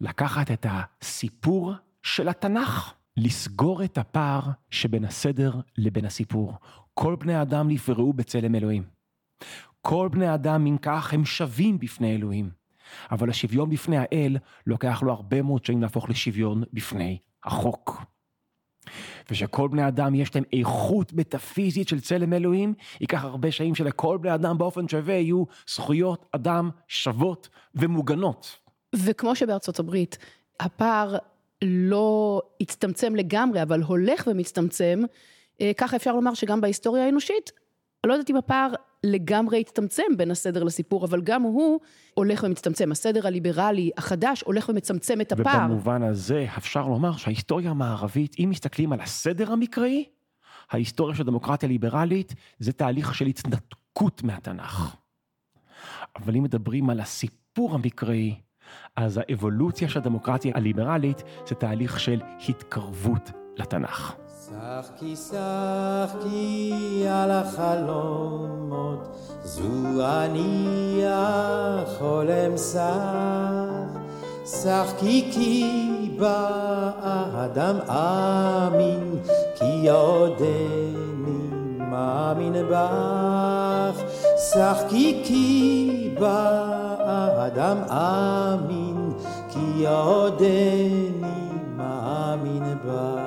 לקחת 0.01 0.51
את 0.51 0.67
הסיפור 0.71 1.73
של 2.03 2.29
התנ"ך, 2.29 2.95
לסגור 3.19 3.85
את 3.85 3.99
הפער 3.99 4.41
שבין 4.71 5.05
הסדר 5.05 5.55
לבין 5.79 6.05
הסיפור. 6.05 6.55
כל 6.95 7.17
בני 7.17 7.35
האדם 7.35 7.69
נפרעו 7.69 8.13
בצלם 8.13 8.55
אלוהים. 8.55 8.83
כל 9.81 10.09
בני 10.13 10.27
האדם, 10.27 10.67
אם 10.67 10.77
כך, 10.83 11.15
הם 11.15 11.25
שווים 11.25 11.79
בפני 11.79 12.15
אלוהים. 12.15 12.51
אבל 13.11 13.31
השוויון 13.31 13.71
בפני 13.71 13.97
האל 13.99 14.37
לוקח 14.67 15.03
לו 15.03 15.13
הרבה 15.13 15.43
מאוד 15.43 15.65
שנים 15.65 15.83
להפוך 15.83 16.11
לשוויון 16.11 16.63
בפני 16.73 17.19
החוק. 17.45 18.03
ושכל 19.31 19.69
בני 19.69 19.89
אדם 19.89 20.15
יש 20.15 20.35
להם 20.35 20.45
איכות 20.53 21.13
מטאפיזית 21.13 21.89
של 21.89 22.01
צלם 22.01 22.33
אלוהים, 22.33 22.75
ייקח 23.01 23.25
הרבה 23.25 23.53
שנים 23.53 23.75
שלכל 23.75 24.19
בני 24.19 24.35
אדם 24.35 24.59
באופן 24.59 24.89
שווה 24.89 25.15
יהיו 25.15 25.45
זכויות 25.69 26.27
אדם 26.33 26.71
שוות 26.89 27.49
ומוגנות. 27.75 28.59
וכמו 28.95 29.37
שבארצות 29.37 29.79
הברית, 29.79 30.19
הפער 30.61 31.17
לא 31.63 32.43
הצטמצם 32.61 33.15
לגמרי, 33.15 33.63
אבל 33.63 33.83
הולך 33.83 34.29
ומצטמצם, 34.31 35.01
אה, 35.61 35.73
ככה 35.77 35.97
אפשר 35.97 36.13
לומר 36.13 36.35
שגם 36.35 36.61
בהיסטוריה 36.61 37.05
האנושית, 37.05 37.53
לא 38.07 38.13
יודעת 38.13 38.31
אם 38.31 38.37
הפער 38.37 38.73
לגמרי 39.05 39.61
הצטמצם 39.61 40.17
בין 40.17 40.31
הסדר 40.31 40.65
לסיפור, 40.65 41.05
אבל 41.05 41.21
גם 41.21 41.43
הוא 41.43 41.81
הולך 42.15 42.45
ומצטמצם. 42.45 42.93
הסדר 42.93 43.27
הליברלי 43.27 43.91
החדש 43.97 44.43
הולך 44.43 44.69
ומצמצם 44.69 45.21
את 45.21 45.33
הפער. 45.33 45.65
ובמובן 45.65 46.03
הזה 46.03 46.47
אפשר 46.59 46.89
לומר 46.89 47.17
שההיסטוריה 47.17 47.71
המערבית, 47.71 48.37
אם 48.39 48.49
מסתכלים 48.51 48.93
על 48.93 49.01
הסדר 49.01 49.53
המקראי, 49.53 50.05
ההיסטוריה 50.71 51.17
של 51.17 51.23
הדמוקרטיה 51.23 51.69
הליברלית 51.69 52.35
זה 52.59 52.73
תהליך 52.73 53.15
של 53.15 53.27
התנתקות 53.27 54.23
מהתנ"ך. 54.23 54.97
אבל 56.17 56.37
אם 56.37 56.43
מדברים 56.43 56.91
על 56.91 57.01
הסיפור 57.01 57.75
המקראי, 57.75 58.35
אז 58.97 59.21
האבולוציה 59.29 59.89
של 59.89 59.99
הדמוקרטיה 59.99 60.53
הליברלית 60.55 61.23
זה 61.47 61.55
תהליך 61.55 62.01
של 62.01 62.21
התקרבות 62.49 63.31
לתנ"ך. 63.57 64.15
שחקי 64.49 65.17
שחקי 65.17 66.73
על 67.11 67.31
החלומות, 67.31 69.17
זו 69.43 70.07
אני 70.25 71.03
החולם 71.07 72.57
שח. 72.57 73.99
שחקי 74.47 75.31
כי 75.33 75.65
באדם 76.19 77.77
אמין, 77.89 79.19
כי 79.55 79.89
עודני 79.91 81.09
מאמין 81.79 82.55
בך. 82.71 84.18
שחקי 84.55 85.21
כי 85.25 86.11
באדם 86.21 87.77
אמין, 87.91 89.11
כי 89.51 89.87
עודני 89.87 91.11
מאמין 91.77 92.63
בך. 92.85 93.21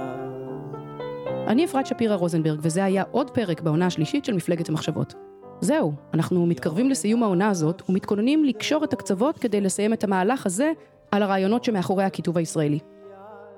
אני 1.48 1.66
אפרת 1.66 1.86
שפירא 1.86 2.16
רוזנברג, 2.16 2.60
וזה 2.62 2.84
היה 2.84 3.04
עוד 3.12 3.30
פרק 3.30 3.62
בעונה 3.62 3.86
השלישית 3.86 4.26
של 4.26 4.34
מפלגת 4.34 4.70
המחשבות. 4.70 5.14
זהו, 5.62 5.94
אנחנו 6.14 6.46
מתקרבים 6.46 6.90
לסיום 6.90 7.24
העונה 7.24 7.50
הזאת, 7.50 7.90
ומתכוננים 7.90 8.46
לקשור 8.46 8.84
את 8.84 8.94
הקצוות 8.94 9.40
כדי 9.40 9.62
לסיים 9.62 9.94
את 9.94 10.04
המהלך 10.04 10.46
הזה 10.46 10.72
על 11.12 11.24
הרעיונות 11.24 11.64
שמאחורי 11.64 12.04
הכיתוב 12.04 12.38
הישראלי. 12.38 12.80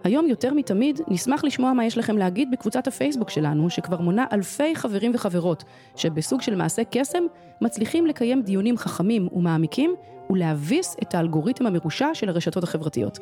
היום 0.03 0.27
יותר 0.27 0.53
מתמיד 0.53 0.99
נשמח 1.07 1.43
לשמוע 1.43 1.73
מה 1.73 1.85
יש 1.85 1.97
לכם 1.97 2.17
להגיד 2.17 2.51
בקבוצת 2.51 2.87
הפייסבוק 2.87 3.29
שלנו, 3.29 3.69
שכבר 3.69 4.01
מונה 4.01 4.25
אלפי 4.31 4.75
חברים 4.75 5.11
וחברות, 5.15 5.63
שבסוג 5.95 6.41
של 6.41 6.55
מעשה 6.55 6.81
קסם 6.91 7.23
מצליחים 7.61 8.05
לקיים 8.05 8.41
דיונים 8.41 8.77
חכמים 8.77 9.27
ומעמיקים 9.31 9.95
ולהביס 10.29 10.95
את 11.01 11.15
האלגוריתם 11.15 11.65
המרושע 11.65 12.09
של 12.13 12.29
הרשתות 12.29 12.63
החברתיות. 12.63 13.19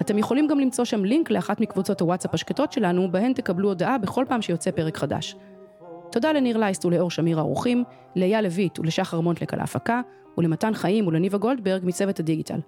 אתם 0.00 0.18
יכולים 0.18 0.46
גם 0.46 0.60
למצוא 0.60 0.84
שם 0.84 1.04
לינק 1.04 1.30
לאחת 1.30 1.60
מקבוצות 1.60 2.00
הוואטסאפ 2.00 2.34
השקטות 2.34 2.72
שלנו, 2.72 3.12
בהן 3.12 3.32
תקבלו 3.32 3.68
הודעה 3.68 3.98
בכל 3.98 4.24
פעם 4.28 4.42
שיוצא 4.42 4.70
פרק 4.70 4.96
חדש. 4.96 5.36
תודה 6.10 6.32
לניר 6.32 6.56
לייסט 6.56 6.84
ולאור 6.84 7.10
שמיר 7.10 7.38
האורחים, 7.38 7.84
לאייל 8.16 8.44
לויט 8.44 8.78
ולשחר 8.78 9.20
מונטלק 9.20 9.54
על 9.54 9.60
ההפקה, 9.60 10.00
ולמתן 10.38 10.74
חיים 10.74 11.06
ולניבה 11.06 11.38
גולדברג 11.38 11.82
מצוות 11.84 12.20
הדיגיטל. 12.20 12.58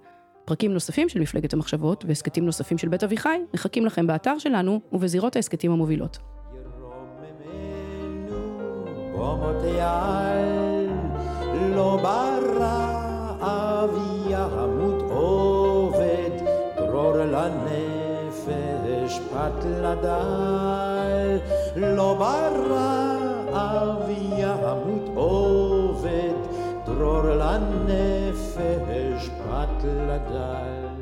פרקים 0.47 0.73
נוספים 0.73 1.09
של 1.09 1.21
מפלגת 1.21 1.53
המחשבות 1.53 2.05
והסכתים 2.09 2.47
נוספים 2.47 2.79
של 2.79 2.89
בית 2.89 3.05
אביחי 3.05 3.39
מחכים 3.55 3.87
לכם 3.87 4.07
באתר 4.07 4.39
שלנו 4.39 4.81
ובזירות 4.93 5.37
ההסכתים 5.37 5.73
המובילות. 5.73 6.19
לא 21.77 22.15
ברעב 22.19 23.17
לנפש 27.47 28.36
פת 29.29 29.85
לדל. 29.85 30.96